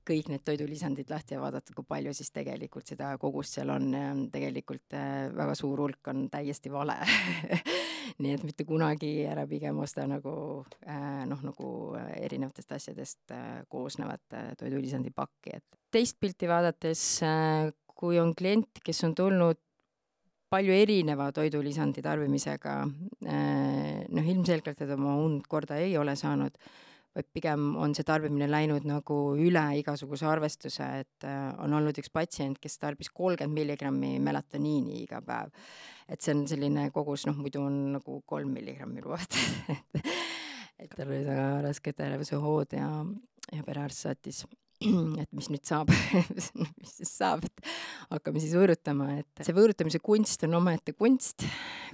[0.09, 4.09] kõik need toidulisandid lahti ja vaadata, kui palju siis tegelikult seda kogust seal on ja
[4.32, 6.96] tegelikult äh, väga suur hulk on täiesti vale.
[8.22, 10.32] Nii et mitte kunagi ära pigem osta nagu
[10.88, 11.70] äh, noh, nagu
[12.16, 13.36] erinevatest asjadest
[13.68, 15.80] koosnevat toidulisandi pakki, et.
[15.92, 17.02] Teist pilti vaadates,
[17.96, 19.61] kui on klient, kes on tulnud
[20.52, 26.56] palju erineva toidulisandi tarbimisega, noh, ilmselgelt, et oma und korda ei ole saanud
[27.18, 32.12] vaid pigem on see tarbimine läinud nagu üle igasuguse arvestuse, et äh, on olnud üks
[32.14, 35.50] patsient, kes tarbis kolmkümmend milligrammi melatoniini iga päev.
[36.08, 39.74] et see on selline kogus, noh muidu on nagu kolm milligrammi lubatud
[40.82, 42.88] et tal olid väga rasked ärevushood ja,
[43.52, 44.44] ja perearst saatis
[45.22, 45.90] et mis nüüd saab
[46.80, 47.70] mis siis saab, et
[48.12, 51.42] hakkame siis võõrutama, et see võõrutamise kunst on omaette kunst,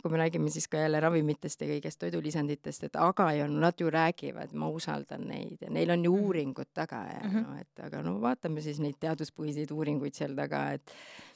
[0.02, 3.92] kui me räägime siis ka jälle ravimitest ja kõigest toidulisanditest, et aga ju nad ju
[3.92, 6.28] räägivad, ma usaldan neid ja neil on ju mhm.
[6.28, 7.48] uuringud taga ja mm -hmm.
[7.48, 10.92] no et aga no vaatame siis neid teaduspõhiseid uuringuid seal taga, et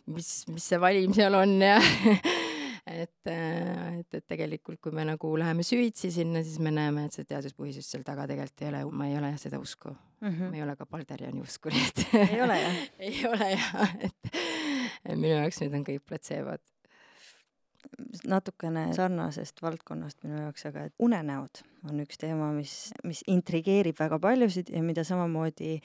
[0.07, 1.80] mis, mis see valim seal on ja
[2.89, 7.16] et, äh, et, et tegelikult, kui me nagu läheme süvitsi sinna, siis me näeme, et
[7.16, 10.28] see teaduspõhisust seal taga tegelikult ei ole, ma ei ole seda usku mm.
[10.28, 10.49] -hmm.
[10.49, 15.14] ma ei ole ka Balderiani usku, nii et ei ole jah ei ole jah, et
[15.14, 16.64] minu jaoks need on kõik platseebod
[18.28, 24.18] natukene sarnasest valdkonnast minu jaoks, aga et unenäod on üks teema, mis, mis intrigeerib väga
[24.22, 25.78] paljusid ja mida samamoodi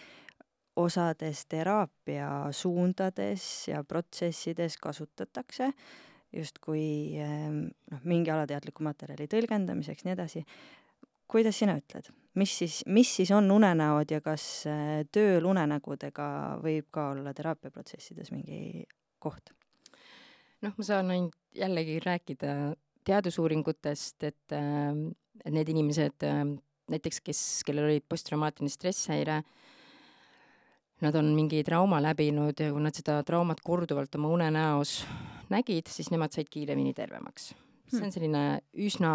[0.75, 5.69] osades teraapia suundades ja protsessides kasutatakse
[6.33, 10.43] justkui ehm, noh, mingi alateadliku materjali tõlgendamiseks, nii edasi.
[11.27, 12.09] kuidas sina ütled,
[12.39, 16.27] mis siis, mis siis on unenäod ja kas eh, tööl unenägudega
[16.63, 18.85] võib ka olla teraapiaprotsessides mingi
[19.19, 19.53] koht?
[20.63, 22.73] noh, ma saan ainult jällegi rääkida
[23.03, 25.09] teadusuuringutest, et, ehm,
[25.43, 26.55] et need inimesed ehm,
[26.91, 29.41] näiteks, kes, kellel oli posttraumaatiline stresshäire,
[31.03, 35.01] nad on mingi trauma läbinud ja kui nad seda traumat korduvalt oma unenäos
[35.53, 37.53] nägid, siis nemad said kiiremini tervemaks.
[37.93, 38.13] see on hmm.
[38.15, 38.43] selline
[38.73, 39.13] üsna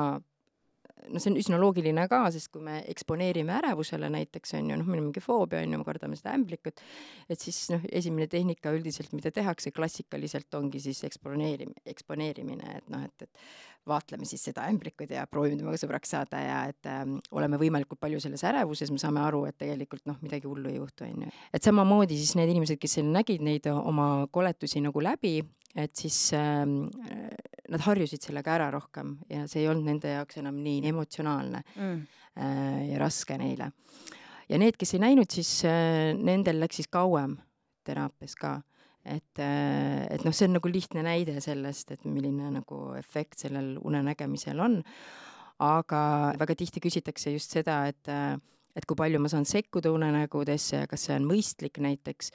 [1.08, 4.88] no see on üsna loogiline ka, sest kui me eksponeerime ärevusele näiteks on ju, noh,
[4.88, 6.82] meil on mingi foobia on ju, me kardame seda ämblikut,
[7.30, 13.04] et siis noh, esimene tehnika üldiselt, mida tehakse klassikaliselt, ongi siis eksponeerim-, eksponeerimine, et noh,
[13.08, 17.04] et, et vaatleme siis seda ämblikut ja proovime temaga sõbraks saada ja et äh,
[17.36, 21.06] oleme võimalikult palju selles ärevuses, me saame aru, et tegelikult noh, midagi hullu ei juhtu,
[21.08, 21.32] on ju.
[21.54, 25.38] et samamoodi siis need inimesed, kes seal nägid neid oma koletusi nagu läbi,
[25.78, 26.64] et siis äh,
[27.68, 31.98] nad harjusid sellega ära rohkem ja see ei olnud nende jaoks enam nii emotsionaalne mm.
[32.40, 33.72] äh, ja raske neile.
[34.48, 37.36] ja need, kes ei näinud, siis äh, nendel läks siis kauem
[37.88, 38.58] teraapias ka
[39.08, 43.76] et, äh, et noh, see on nagu lihtne näide sellest, et milline nagu efekt sellel
[43.80, 44.82] unenägemisel on.
[45.58, 46.00] aga
[46.38, 48.36] väga tihti küsitakse just seda, et, äh,
[48.78, 52.30] et kui palju ma saan sekkuda unenägudesse ja kas see on mõistlik näiteks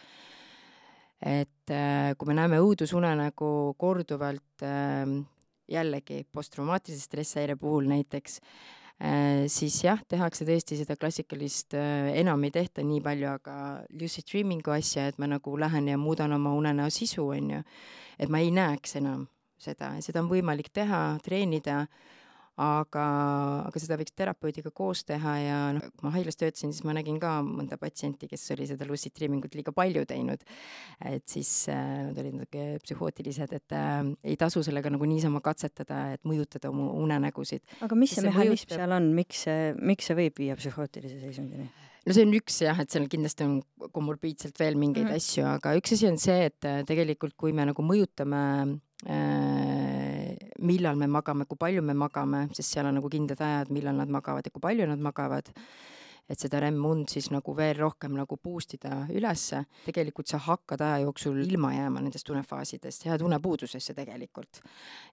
[1.23, 4.65] et äh, kui me näeme õudusunenägu korduvalt
[5.71, 8.41] jällegi posttraumaatilise stresshäire puhul näiteks
[9.51, 13.55] siis jah, tehakse tõesti seda klassikalist äh,, enam ei tehta nii palju, aga
[13.99, 17.61] lucid dreaming'u asja, et ma nagu lähen ja muudan oma unenäo sisu, on ju.
[18.19, 19.27] et ma ei näeks enam
[19.59, 21.87] seda, seda on võimalik teha, treenida
[22.61, 23.03] aga,
[23.65, 27.17] aga seda võiks terapeudiga koos teha ja noh, kui ma haiglas töötasin, siis ma nägin
[27.21, 30.43] ka mõnda patsienti, kes oli seda lucid dreaming ut liiga palju teinud.
[31.09, 36.13] et siis äh, nad olid natuke psühhootilised, et äh, ei tasu sellega nagu niisama katsetada,
[36.17, 37.65] et mõjutada oma unenägusid.
[37.81, 38.83] aga mis see, see mehhanism mõjutab...
[38.83, 41.71] seal on, miks see, miks see võib viia psühhootilise seisundini?
[42.05, 43.59] no see on üks jah, et seal kindlasti on
[43.95, 45.25] komorbiidselt veel mingeid mm -hmm.
[45.25, 48.43] asju, aga üks asi on see, et äh, tegelikult kui me nagu mõjutame
[49.09, 50.02] äh,
[50.59, 54.11] millal me magame, kui palju me magame, sest seal on nagu kindlad ajad, millal nad
[54.11, 55.49] magavad ja kui palju nad magavad
[56.29, 59.63] et seda REM-und siis nagu veel rohkem nagu boost ida ülesse.
[59.85, 64.61] tegelikult sa hakkad aja jooksul ilma jääma nendest unefaasidest, jääd unepuudusesse tegelikult.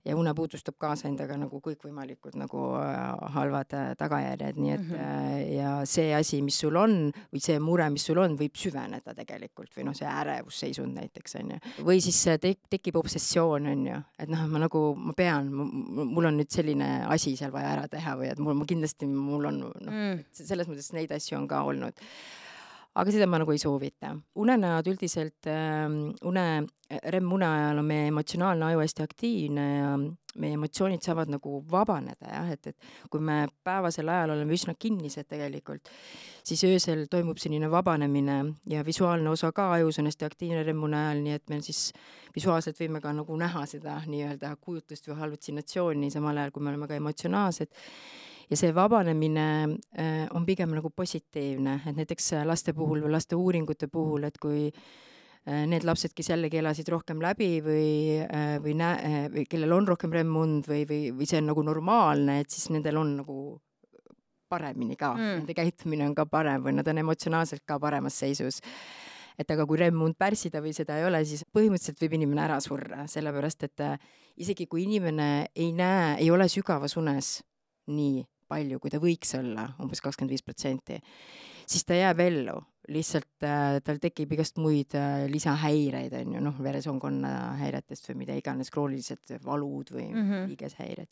[0.05, 4.95] ja unepuudus toob kaasa endaga nagu kõikvõimalikud nagu äh, halvad äh, tagajärjed, nii et mm
[4.95, 5.57] -hmm.
[5.57, 9.77] ja see asi, mis sul on või see mure, mis sul on, võib süveneda tegelikult
[9.77, 11.59] või noh, see ärevusseisund näiteks on ju.
[11.85, 16.39] või siis tek tekib obsessioon on ju, et noh, ma nagu, ma pean, mul on
[16.39, 19.93] nüüd selline asi seal vaja ära teha või et mul, ma kindlasti, mul on noh
[19.93, 22.07] mm., selles mõttes neid asju on ka olnud.
[23.01, 24.15] aga seda ma nagu ei soovita.
[24.35, 25.89] unenäod üldiselt äh,,
[26.27, 26.47] une,
[26.91, 29.91] REM-une ajal on meie emotsionaalne aju hästi aktiivne ja
[30.43, 35.29] meie emotsioonid saavad nagu vabaneda jah, et, et kui me päevasel ajal oleme üsna kinnised
[35.31, 35.91] tegelikult,
[36.47, 38.39] siis öösel toimub selline vabanemine
[38.71, 41.93] ja visuaalne osa ka ajus on hästi aktiivne REM-une ajal, nii et meil siis
[42.35, 46.91] visuaalselt võime ka nagu näha seda nii-öelda kujutust või hallutsinatsiooni, samal ajal kui me oleme
[46.91, 47.71] ka emotsionaalsed
[48.51, 49.47] ja see vabanemine
[49.95, 54.39] äh, on pigem nagu positiivne, et näiteks äh, laste puhul või laste uuringute puhul, et
[54.43, 57.91] kui äh, need lapsed, kes jällegi elasid rohkem läbi või,
[58.65, 62.51] või näe-, või kellel on rohkem REM-und või, või, või see on nagu normaalne, et
[62.51, 63.37] siis nendel on nagu
[64.51, 68.59] paremini ka mm., nende käitumine on ka parem või nad on emotsionaalselt ka paremas seisus
[69.39, 73.07] et aga kui REM-und pärssida või seda ei ole, siis põhimõtteliselt võib inimene ära surra,
[73.09, 73.85] sellepärast et
[74.43, 77.39] isegi kui inimene ei näe, ei ole sügavas unes
[77.95, 80.99] nii palju, kui ta võiks olla umbes, kakskümmend viis protsenti,
[81.71, 82.57] siis ta jääb ellu,
[82.91, 87.33] lihtsalt äh, tal tekib igast muid äh, lisahäireid, on ju, noh, veresoonkonna
[87.63, 90.51] häiretest või mida iganes, kroonilised valud või mm -hmm.
[90.53, 91.11] liigeshäired.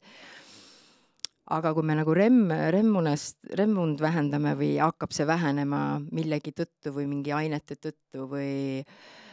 [1.50, 7.06] aga kui me nagu REM, REM-unest, REM-und vähendame või hakkab see vähenema millegi tõttu või
[7.08, 9.27] mingi ainete tõttu või Äh,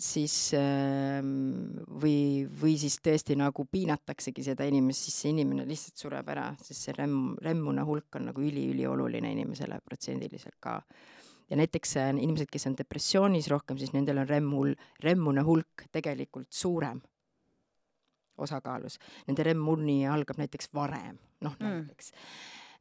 [0.00, 6.30] siis ähm, või, või siis tõesti nagu piinataksegi seda inimest, siis see inimene lihtsalt sureb
[6.32, 10.80] ära, sest see remm, remmune hulk on nagu üliülioluline inimesele protsendiliselt ka.
[11.50, 16.48] ja näiteks äh, inimesed, kes on depressioonis rohkem, siis nendel on remmul, remmune hulk tegelikult
[16.52, 17.02] suurem
[18.38, 18.98] osakaalus.
[19.26, 21.84] Nende remmuni algab näiteks varem, noh mm.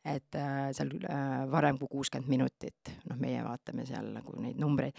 [0.07, 4.97] Et äh, seal äh, varem kui kuuskümmend minutit, noh, meie vaatame seal nagu neid numbreid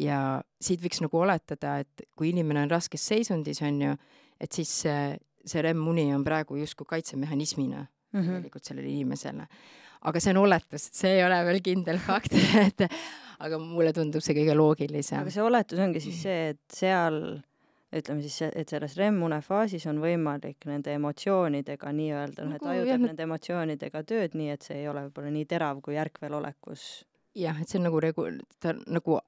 [0.00, 0.18] ja
[0.62, 3.96] siit võiks nagu oletada, et kui inimene on raskes seisundis, on ju,
[4.40, 8.38] et siis see, see REM-uni on praegu justkui kaitsemehhanismina mm -hmm.
[8.38, 9.46] tegelikult sellele inimesele.
[10.00, 12.32] aga see on oletus, see ei ole veel kindel fakt
[12.66, 12.88] et
[13.38, 15.20] aga mulle tundub see kõige loogilisem.
[15.20, 17.20] aga see oletus ongi siis see, et seal
[18.00, 22.84] ütleme siis, et selles REM-une faasis on võimalik nende emotsioonidega nii-öelda, noh, et nagu aju
[22.88, 26.84] teeb nende emotsioonidega tööd nii, et see ei ole võib-olla nii terav kui ärkvelolekus.
[27.38, 28.28] jah, et see on nagu regu-,
[28.62, 29.18] ta nagu,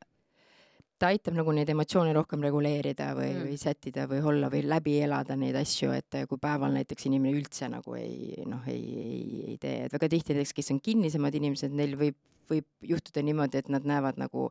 [0.99, 4.97] ta aitab nagu neid emotsioone rohkem reguleerida või mm., või sättida või olla või läbi
[5.05, 9.61] elada neid asju, et kui päeval näiteks inimene üldse nagu ei noh, ei, ei, ei
[9.63, 12.19] tee, et väga tihti näiteks, kes on kinnisemad inimesed, neil võib,
[12.51, 14.51] võib juhtuda niimoodi, et nad näevad nagu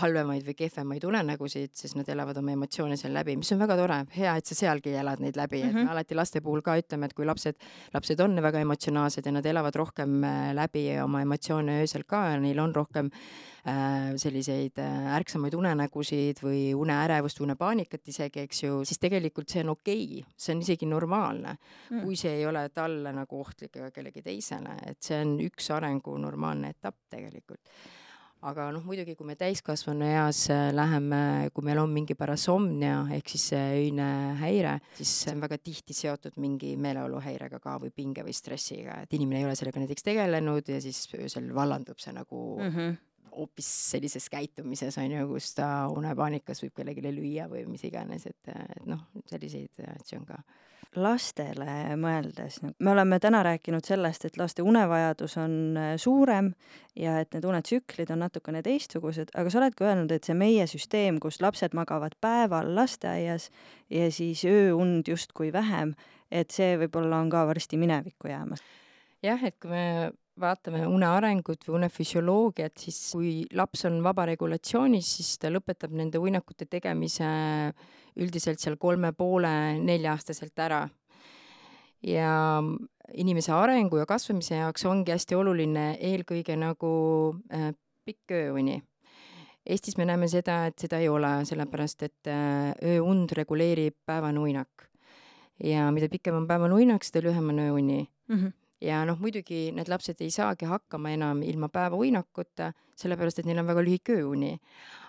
[0.00, 4.00] halvemaid või kehvemaid unenägusid, siis nad elavad oma emotsioone seal läbi, mis on väga tore,
[4.16, 5.70] hea, et sa sealgi elad neid läbi mm, -hmm.
[5.70, 5.92] et me mhm.
[5.92, 7.54] alati laste puhul ka ütleme, et kui lapsed,
[7.94, 12.40] lapsed on väga emotsionaalsed ja nad elavad rohkem äh, läbi oma emotsioone öösel ka ja
[12.40, 13.10] neil on rohkem
[13.66, 19.76] äh, selliseid äh, ärksamaid unenägusid või uneärevust, unepaanikat isegi, eks ju, siis tegelikult see on
[19.78, 21.54] okei okay., see on isegi normaalne
[21.90, 25.70] mm., kui see ei ole talle nagu ohtlik ega kellegi teisele, et see on üks
[25.70, 27.62] arengu normaalne etapp tegelikult
[28.44, 33.32] aga noh, muidugi kui me täiskasvanu eas äh, läheme, kui meil on mingi parasomnia ehk
[33.34, 34.08] siis öine
[34.40, 39.16] häire, siis see on väga tihti seotud mingi meeleoluhäirega ka või pinge või stressiga, et
[39.16, 43.02] inimene ei ole sellega näiteks tegelenud ja siis öösel vallandub see nagu mm -hmm
[43.34, 48.52] hoopis sellises käitumises on ju, kus ta unepaanikas võib kellelegi lüüa või mis iganes, et,
[48.52, 50.38] et noh, selliseid asju on ka
[50.96, 56.52] lastele mõeldes, me oleme täna rääkinud sellest, et laste unevajadus on äh, suurem
[56.98, 60.66] ja et need unetsüklid on natukene teistsugused, aga sa oled ka öelnud, et see meie
[60.70, 63.50] süsteem, kus lapsed magavad päeval lasteaias
[63.90, 65.94] ja siis ööund justkui vähem,
[66.30, 68.62] et see võib-olla on ka varsti minevikku jäämas.
[69.22, 74.26] jah, et kui me vaatame une arengut või une füsioloogiat, siis kui laps on vaba
[74.32, 77.28] regulatsioonis, siis ta lõpetab nende uinakute tegemise
[78.20, 80.88] üldiselt seal kolme poole, nelja-aastaselt ära.
[82.04, 82.60] ja
[83.16, 86.90] inimese arengu ja kasvamise jaoks ongi hästi oluline eelkõige nagu
[87.52, 87.70] äh,
[88.04, 88.82] pikk ööuni.
[89.64, 94.90] Eestis me näeme seda, et seda ei ole, sellepärast et äh, ööund reguleerib päevane uinak.
[95.64, 98.36] ja mida pikem on päevane uinak, seda lühem on ööuni mm.
[98.36, 103.60] -hmm ja noh, muidugi need lapsed ei saagi hakkama enam ilma päevauinakuta, sellepärast et neil
[103.62, 104.54] on väga lühike ööuni.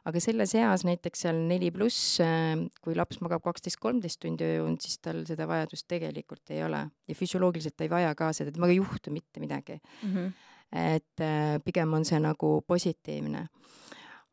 [0.05, 4.81] aga selles eas näiteks seal neli pluss, äh, kui laps magab kaksteist, kolmteist tundi ööund,
[4.81, 8.75] siis tal seda vajadust tegelikult ei ole ja füsioloogiliselt ta ei vaja ka seda, temaga
[8.75, 10.13] ei juhtu mitte midagi mm.
[10.13, 10.31] -hmm.
[10.71, 13.47] et äh, pigem on see nagu positiivne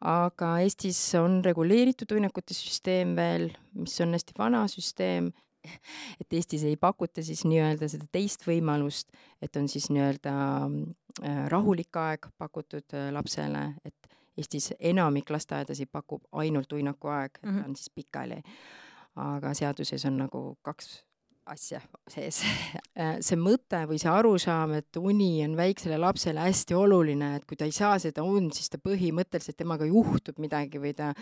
[0.03, 5.30] aga Eestis on reguleeritud uinakute süsteem veel, mis on hästi vana süsteem
[6.21, 10.35] et Eestis ei pakuta siis nii-öelda seda teist võimalust, et on siis nii-öelda
[11.23, 17.63] äh, rahulik aeg pakutud äh, lapsele, et Eestis enamik lasteaedasid pakub ainult uinakuaeg, et -hmm.
[17.63, 18.43] ta on siis pikali.
[19.17, 21.05] aga seaduses on nagu kaks
[21.47, 22.43] asja sees.
[22.95, 27.64] see mõte või see arusaam, et uni on väiksele lapsele hästi oluline, et kui ta
[27.68, 31.12] ei saa seda und, siis ta põhimõtteliselt temaga juhtub midagi või ta,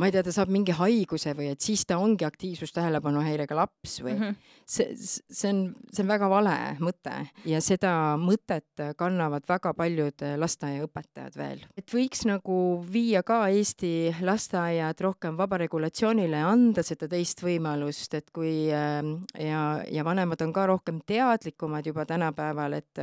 [0.00, 4.14] ma ei tea, ta saab mingi haiguse või et siis ta ongi aktiivsus-tähelepanuhäirega laps või
[4.14, 4.54] mm -hmm.
[4.64, 5.62] see, see on,
[5.92, 11.64] see on väga vale mõte ja seda mõtet kannavad väga paljud lasteaiaõpetajad veel.
[11.76, 18.30] et võiks nagu viia ka Eesti lasteaiad rohkem vabaregulatsioonile ja anda seda teist võimalust, et
[18.32, 19.02] kui ja
[19.38, 23.02] ja, ja vanemad on ka rohkem teadlikumad juba tänapäeval, et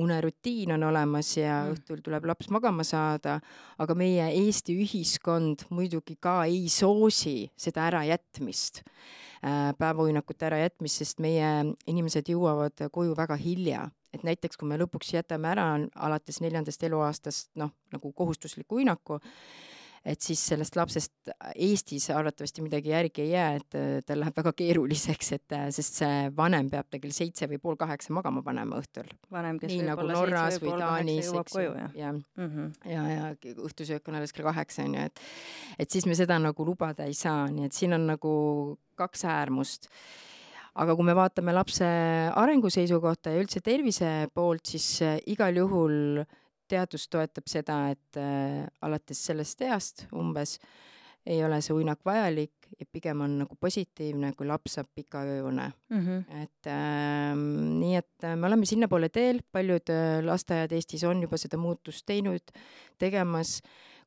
[0.00, 1.74] unerutiin on olemas ja mm.
[1.74, 3.38] õhtul tuleb laps magama saada,
[3.78, 8.84] aga meie Eesti ühiskond muidugi ka ei soosi seda ärajätmist,
[9.42, 11.50] äh, päevauinakute ärajätmist, sest meie
[11.90, 17.50] inimesed jõuavad koju väga hilja et näiteks kui me lõpuks jätame ära alates neljandast eluaastast
[17.60, 19.20] noh, nagu kohustusliku uinaku,
[20.04, 24.52] et siis sellest lapsest Eestis arvatavasti midagi järgi ei jää, et äh, tal läheb väga
[24.56, 28.80] keeruliseks, et äh, sest see vanem peab ta kell seitse või pool kaheksa magama panema
[28.80, 29.10] õhtul.
[29.30, 32.72] nii nagu Norras või Taanis, eks ju, ja mm, -hmm.
[32.94, 35.20] ja, ja õhtusöök on alles kell kaheksa on ju, et
[35.78, 38.34] et siis me seda nagu lubada ei saa, nii et siin on nagu
[38.96, 39.88] kaks äärmust
[40.80, 41.86] aga kui me vaatame lapse
[42.40, 46.24] arengu seisukohta ja üldse tervise poolt, siis äh, igal juhul
[46.70, 50.58] teadus toetab seda, et äh, alates sellest east umbes
[51.26, 55.68] ei ole see uinak vajalik ja pigem on nagu positiivne, kui laps saab pika ööune
[55.90, 56.00] mm.
[56.06, 56.42] -hmm.
[56.42, 61.56] et äh, nii, et me oleme sinnapoole teel, paljud äh, lasteaiad Eestis on juba seda
[61.56, 62.54] muutust teinud,
[62.98, 63.60] tegemas,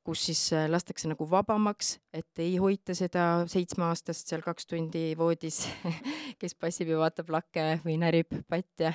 [0.03, 5.67] kus siis äh, lastakse nagu vabamaks, et ei hoita seda seitsmeaastast seal kaks tundi voodis
[6.39, 8.93] kes passib ja vaatab lakke või närib patja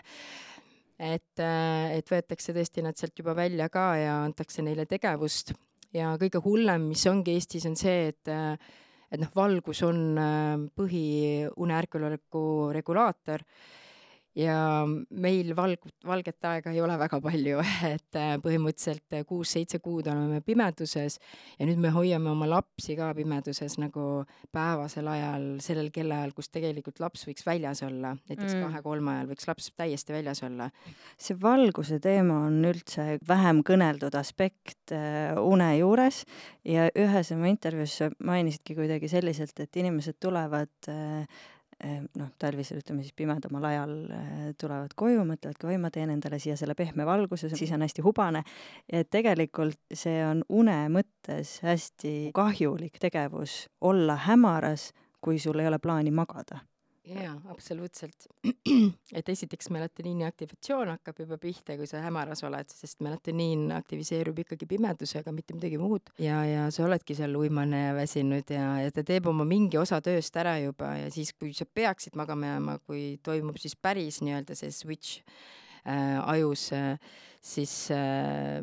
[0.99, 5.55] et, äh, et võetakse tõesti nad sealt juba välja ka ja antakse neile tegevust.
[5.95, 8.59] Ja kõige hullem, mis ongi Eestis, on see, et äh,
[9.09, 12.43] et noh, valgus on äh, põhiune ärkveloleku
[12.77, 13.45] regulaator
[14.37, 17.63] ja meil valg-, valget aega ei ole väga palju,
[17.95, 21.19] et äh, põhimõtteliselt äh, kuus-seitse kuud oleme pimeduses
[21.59, 24.25] ja nüüd me hoiame oma lapsi ka pimeduses nagu
[24.55, 28.67] päevasel ajal, sellel kellaajal, kus tegelikult laps võiks väljas olla, näiteks mm.
[28.67, 30.71] kahe-kolme ajal võiks laps täiesti väljas olla.
[31.19, 36.25] see valguse teema on üldse vähem kõneldud aspekt äh, une juures
[36.69, 41.47] ja ühes oma intervjuus mainisidki kuidagi selliselt, et inimesed tulevad äh,
[42.19, 46.57] noh, talvisel, ütleme siis pimedamal ajal äh, tulevad koju, mõtlevadki, oi, ma teen endale siia
[46.59, 48.43] selle pehme valguse, siis on hästi hubane.
[48.89, 55.79] et tegelikult see on une mõttes hästi kahjulik tegevus olla hämaras, kui sul ei ole
[55.79, 56.63] plaani magada
[57.09, 58.27] jaa, absoluutselt.
[59.19, 64.69] et esiteks melatoniini aktivatsioon hakkab juba pihta, kui sa hämaras oled, sest melatoniin aktiviseerub ikkagi
[64.71, 66.13] pimedusega, mitte midagi muud.
[66.23, 70.01] ja, ja sa oledki seal uimane ja väsinud ja, ja ta teeb oma mingi osa
[70.05, 74.59] tööst ära juba ja siis, kui sa peaksid magama jääma, kui toimub siis päris nii-öelda
[74.59, 75.23] see switch
[75.85, 76.95] äh, ajus äh,,
[77.41, 78.63] siis äh,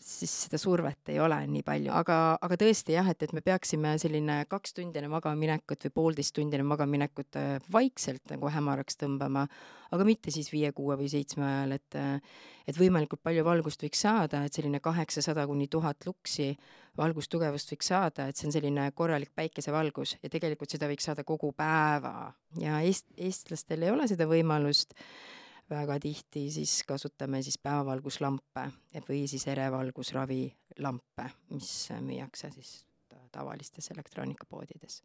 [0.00, 3.96] siis seda survet ei ole nii palju, aga, aga tõesti jah, et, et me peaksime
[4.00, 9.46] selline kaks tundi enne magamaminekut või poolteist tundi enne magamaminekut äh, vaikselt nagu hämaraks tõmbama,
[9.90, 12.00] aga mitte siis viie, kuue või seitsme ajal, et
[12.70, 16.52] et võimalikult palju valgust võiks saada, et selline kaheksasada kuni tuhat luksi
[16.98, 21.52] valgustugevust võiks saada, et see on selline korralik päikesevalgus ja tegelikult seda võiks saada kogu
[21.56, 22.30] päeva.
[22.60, 24.94] Ja eest-, eestlastel ei ole seda võimalust
[25.70, 28.68] väga tihti siis kasutame siis päevavalguslampe
[29.08, 30.44] või siis erevalgusravi
[30.78, 32.80] lampe, mis müüakse siis
[33.32, 35.02] tavalistes elektroonikapoodides.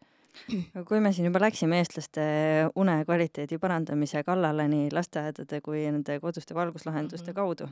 [0.87, 2.23] kui me siin juba läksime eestlaste
[2.75, 7.35] une kvaliteedi parandamise kallale nii lasteaedade kui nende koduste valguslahenduste mm -hmm.
[7.35, 7.67] kaudu,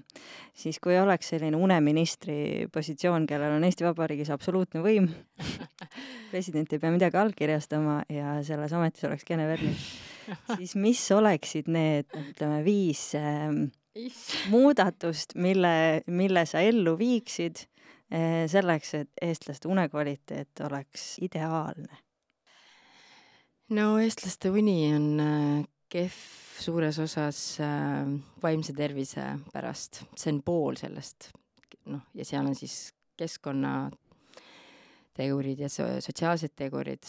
[0.53, 5.09] siis kui oleks selline uneministri positsioon, kellel on Eesti Vabariigis absoluutne võim
[6.31, 9.77] president ei pea midagi allkirjastama ja selles ametis oleks Kene Vernik,
[10.57, 13.51] siis mis oleksid need, ütleme, viis äh,
[14.49, 17.65] muudatust, mille, mille sa ellu viiksid
[18.11, 22.01] eh, selleks, et eestlaste unekvaliteet oleks ideaalne?
[23.73, 26.13] no eestlaste uni on äh, kehv
[26.63, 28.05] suures osas äh,
[28.43, 31.19] vaimse tervise pärast, see on pool sellest.
[31.91, 37.03] noh, ja seal on siis keskkonnategurid ja so sotsiaalsed tegurid.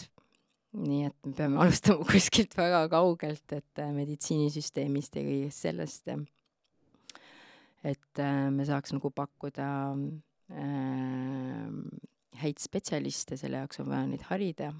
[0.75, 6.15] Nii et me peame alustama kuskilt väga kaugelt, et äh, meditsiinisüsteemist ja kõigest sellest
[7.85, 9.69] et äh, me saaks nagu pakkuda
[10.49, 11.69] äh,
[12.41, 14.71] häid spetsialiste, selle jaoks on vaja neid harida,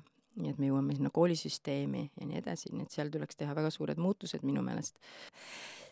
[0.41, 3.71] nii et me jõuame sinna koolisüsteemi ja nii edasi, nii et seal tuleks teha väga
[3.71, 4.97] suured muutused minu meelest.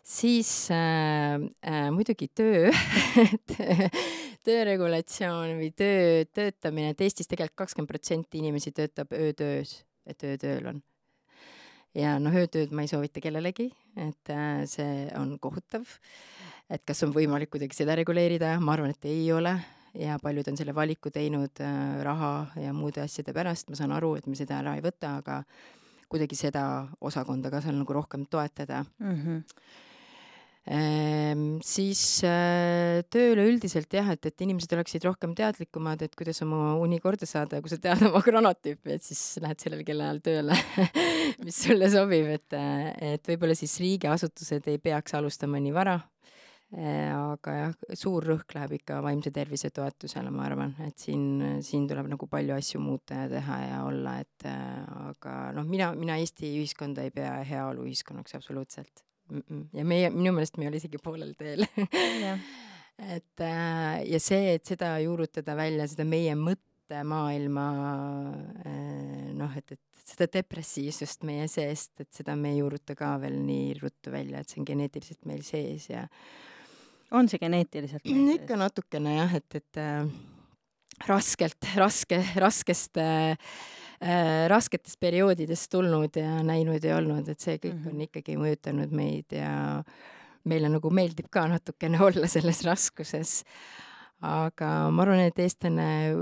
[0.04, 2.74] siis äh, äh, muidugi töö
[4.48, 10.82] tööregulatsioon või töö, töötamine, et Eestis tegelikult kakskümmend protsenti inimesi töötab öötöös, et öötööl on.
[11.94, 13.68] Ja noh, öötööd ma ei soovita kellelegi,
[14.02, 15.86] et äh, see on kohutav.
[16.72, 19.54] Et kas on võimalik kuidagi seda reguleerida, ma arvan, et ei ole.
[19.94, 24.16] Ja paljud on selle valiku teinud äh, raha ja muude asjade pärast, ma saan aru,
[24.18, 25.44] et me seda ära ei võta, aga
[26.10, 26.64] kuidagi seda
[27.02, 28.86] osakonda ka seal nagu rohkem toetada.
[28.98, 29.20] Mm.
[29.22, 29.44] -hmm.
[30.64, 36.78] Ehm, siis äh, tööle üldiselt jah, et, et inimesed oleksid rohkem teadlikumad, et kuidas oma
[36.80, 40.56] uni korda saada ja kui sa tead oma kronotüüpi, et siis lähed sellel kellaajal tööle
[41.44, 42.58] mis sulle sobib, et,
[42.96, 46.00] et võib-olla siis riigiasutused ei peaks alustama nii vara.
[46.74, 51.92] Äh, aga jah, suur rõhk läheb ikka vaimse tervise toetusele, ma arvan, et siin, siin
[51.92, 56.16] tuleb nagu palju asju muuta ja teha ja olla, et äh, aga noh, mina, mina
[56.24, 59.42] Eesti ühiskonda ei pea heaoluühiskonnaks absoluutselt mm.
[59.42, 59.64] -mm.
[59.80, 61.66] ja meie, minu meelest me ei ole isegi poolel teel
[63.16, 67.68] et äh, ja see, et seda juurutada välja, seda meie mõttemaailma
[69.34, 73.74] noh, et, et seda depressiivsust meie seest, et seda me ei juuruta ka veel nii
[73.82, 76.06] ruttu välja, et see on geneetiliselt meil sees ja
[77.14, 78.06] on see geneetiliselt?
[78.06, 80.06] ikka natukene jah, et, et äh,
[81.10, 83.38] raskelt, raske, raskest äh,
[84.04, 87.88] äh, rasketest perioodidest tulnud ja näinud ja olnud, et see kõik mm -hmm.
[87.88, 88.08] on mhm.
[88.10, 89.84] ikkagi mõjutanud meid ja
[90.44, 93.44] meile nagu meeldib ka natukene olla selles raskuses.
[94.24, 96.16] aga ma arvan, et eestlane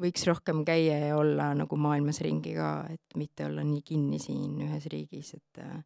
[0.00, 4.60] võiks rohkem käia ja olla nagu maailmas ringi ka, et mitte olla nii kinni siin
[4.64, 5.84] ühes riigis, et äh,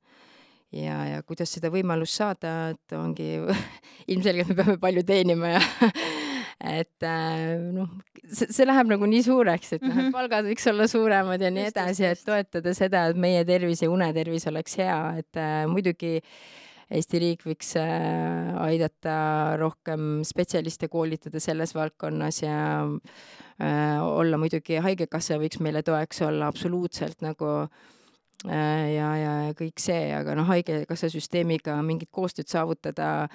[0.75, 3.37] ja, ja kuidas seda võimalust saada, et ongi
[4.13, 5.63] ilmselgelt me peame palju teenima ja
[6.61, 7.91] et äh, noh,
[8.31, 10.13] see, läheb nagu nii suureks, et noh, et mhm.
[10.15, 14.47] palgad võiks olla suuremad ja nii edasi, et toetada seda, et meie tervis ja unetervis
[14.51, 16.21] oleks hea, et äh, muidugi
[16.95, 19.15] Eesti riik võiks äh, aidata
[19.57, 27.25] rohkem spetsialiste koolitada selles valdkonnas ja äh, olla muidugi, Haigekassa võiks meile toeks olla absoluutselt
[27.25, 27.95] nagu äh,
[28.45, 33.29] Äh, ja, ja kõik see, aga noh, Haigekassa süsteemiga mingit koostööd saavutada,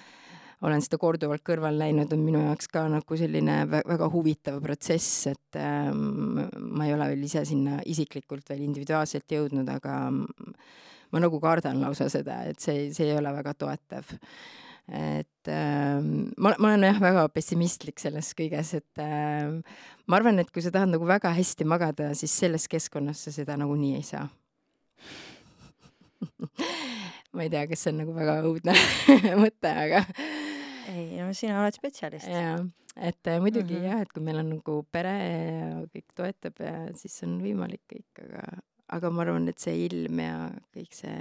[0.66, 5.60] olen seda korduvalt kõrval näinud, on minu jaoks ka nagu selline väga huvitav protsess, et
[5.60, 11.80] ähm, ma ei ole veel ise sinna isiklikult veel individuaalselt jõudnud, aga ma nagu kardan
[11.84, 14.18] lausa seda, et see, see ei ole väga toetav
[14.90, 19.52] et äh, ma, ma olen jah väga pessimistlik selles kõiges, et äh,
[20.10, 23.58] ma arvan, et kui sa tahad nagu väga hästi magada, siis selles keskkonnas sa seda
[23.60, 24.26] nagunii ei saa
[27.34, 28.76] ma ei tea, kas see on nagu väga õudne
[29.44, 30.04] mõte, aga.
[30.90, 32.30] Ei, no sina oled spetsialist.
[32.30, 32.58] jaa,
[33.10, 33.92] et äh, muidugi mm -hmm.
[33.92, 38.24] jah, et kui meil on nagu pere ja kõik toetab ja siis on võimalik kõik,
[38.26, 38.44] aga,
[38.98, 40.36] aga ma arvan, et see ilm ja
[40.76, 41.18] kõik see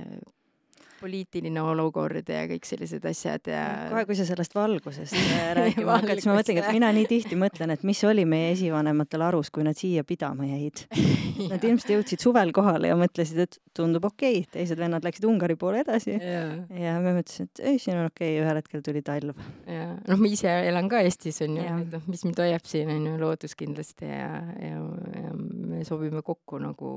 [0.99, 3.63] poliitiline olukord ja kõik sellised asjad ja.
[3.93, 7.39] kohe, kui sa sellest valgusest äh, rääkima hakkad, siis ma mõtlengi, et mina nii tihti
[7.39, 10.85] mõtlen, et mis oli meie esivanematel arus, kui nad siia pidama jäid.
[11.53, 15.55] Nad ilmselt jõudsid suvel kohale ja mõtlesid, et tundub okei okay., teised vennad läksid Ungari
[15.59, 16.41] poole edasi ja,
[16.75, 19.39] ja me mõtlesime, et ei, siin on okei okay., ühel hetkel tuli talv.
[19.69, 23.15] ja noh, ma ise elan ka Eestis onju, et noh, mis mind hoiab siin onju,
[23.23, 24.33] loodus kindlasti ja,
[24.65, 24.83] ja,
[25.15, 26.91] ja me sobime kokku nagu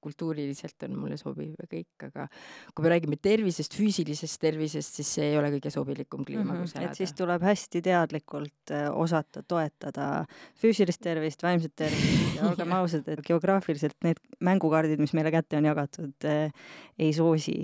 [0.00, 2.28] kultuuriliselt on mulle sobiv ja kõik, aga
[2.74, 6.52] kui me räägime tervisest, tervisest, füüsilisest tervisest, siis see ei ole kõige sobilikum kliima mm,
[6.52, 6.68] -hmm.
[6.68, 6.90] kus elada.
[6.90, 10.26] et siis tuleb hästi teadlikult äh, osata toetada
[10.60, 15.64] füüsilist tervist, vaimset tervist ja olgem ausad, et geograafiliselt need mängukaardid, mis meile kätte on
[15.64, 16.52] jagatud, äh,
[16.98, 17.56] ei soosi,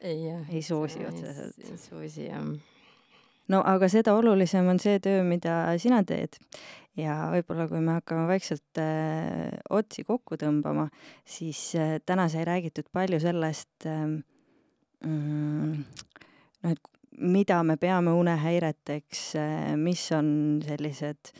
[0.00, 1.58] ei, soosi otseselt.
[1.70, 2.44] ei soosi jah
[3.48, 6.38] no aga seda olulisem on see töö, mida sina teed
[6.98, 10.88] ja võib-olla kui me hakkame vaikselt äh, otsi kokku tõmbama,
[11.24, 14.04] siis äh, täna sai räägitud palju sellest äh,
[15.06, 21.32] noh, et mida me peame unehäireteks äh,, mis on sellised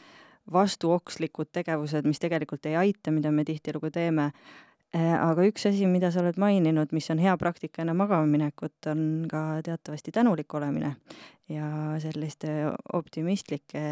[0.53, 4.31] vastuokslikud tegevused, mis tegelikult ei aita, mida me tihtilugu teeme
[4.95, 5.15] äh,.
[5.17, 9.27] aga üks asi, mida sa oled maininud, mis on hea praktika enne magama minekut, on
[9.31, 10.97] ka teatavasti tänulik olemine
[11.53, 11.67] ja
[12.03, 12.53] selliste
[12.93, 13.83] optimistlike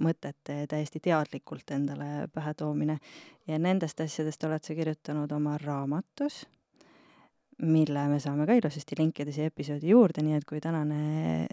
[0.00, 2.98] mõtete täiesti teadlikult endale pähe toomine.
[3.46, 6.46] ja nendest asjadest oled sa kirjutanud oma raamatus,
[7.62, 11.00] mille me saame ka ilusasti linkida siia episoodi juurde, nii et kui tänane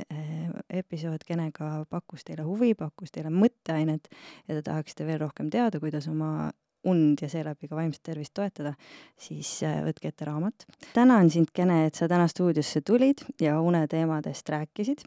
[0.06, 0.52] eh,
[0.82, 4.12] episood Genega pakkus teile huvi, pakkus teile mõtteainet
[4.48, 6.52] ja te tahaksite veel rohkem teada, kuidas oma
[6.86, 8.74] und ja seeläbi ka vaimset tervist toetada,
[9.18, 10.66] siis äh, võtke ette raamat.
[10.94, 15.06] tänan sind, Kene, et sa täna stuudiosse tulid ja uneteemadest rääkisid.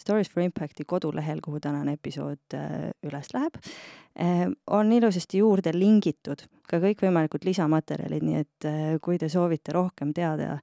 [0.00, 3.58] Stories for Impacti kodulehel, kuhu tänane episood äh, üles läheb,
[4.16, 8.66] äh, on ilusasti juurde lingitud ka kõikvõimalikud lisamaterjalid, nii et
[9.04, 10.56] kui te soovite rohkem teada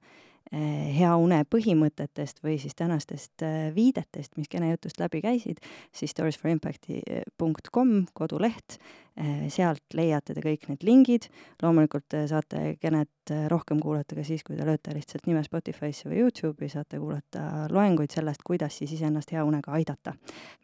[0.50, 3.44] hea une põhimõtetest või siis tänastest
[3.76, 5.60] viidetest, mis Kene jutust läbi käisid,
[5.94, 9.09] siis storiesforimpacti.com koduleht Eh,
[9.50, 11.26] sealt leiate te kõik need lingid,
[11.62, 16.08] loomulikult eh, saate Genet eh, rohkem kuulata ka siis, kui te lööte lihtsalt nime Spotify'sse
[16.10, 20.14] või Youtube'i, saate kuulata loenguid sellest, kuidas siis iseennast hea unega aidata.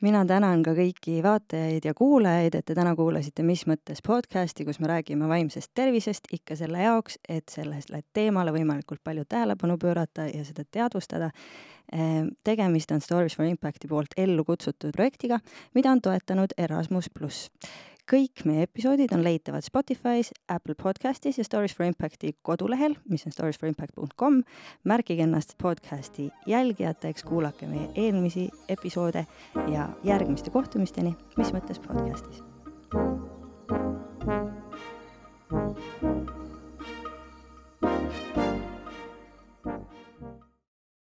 [0.03, 4.81] mina tänan ka kõiki vaatajaid ja kuulajaid, et te täna kuulasite Mis mõttes podcasti, kus
[4.81, 10.45] me räägime vaimsest tervisest ikka selle jaoks, et sellele teemale võimalikult palju tähelepanu pöörata ja
[10.45, 11.31] seda teadvustada.
[12.45, 15.39] Tegemist on Stories for Impacti poolt ellu kutsutud projektiga,
[15.75, 17.47] mida on toetanud Erasmus pluss
[18.11, 23.35] kõik meie episoodid on leitavad Spotify's, Apple podcastis ja Stories for Impacti kodulehel, mis on
[23.35, 24.43] storiesforimpact.com.
[24.85, 29.27] märkige ennast podcasti jälgijateks, kuulake meie eelmisi episoode
[29.73, 32.43] ja järgmiste kohtumisteni, mis mõttes podcastis.
[35.49, 36.36] thank you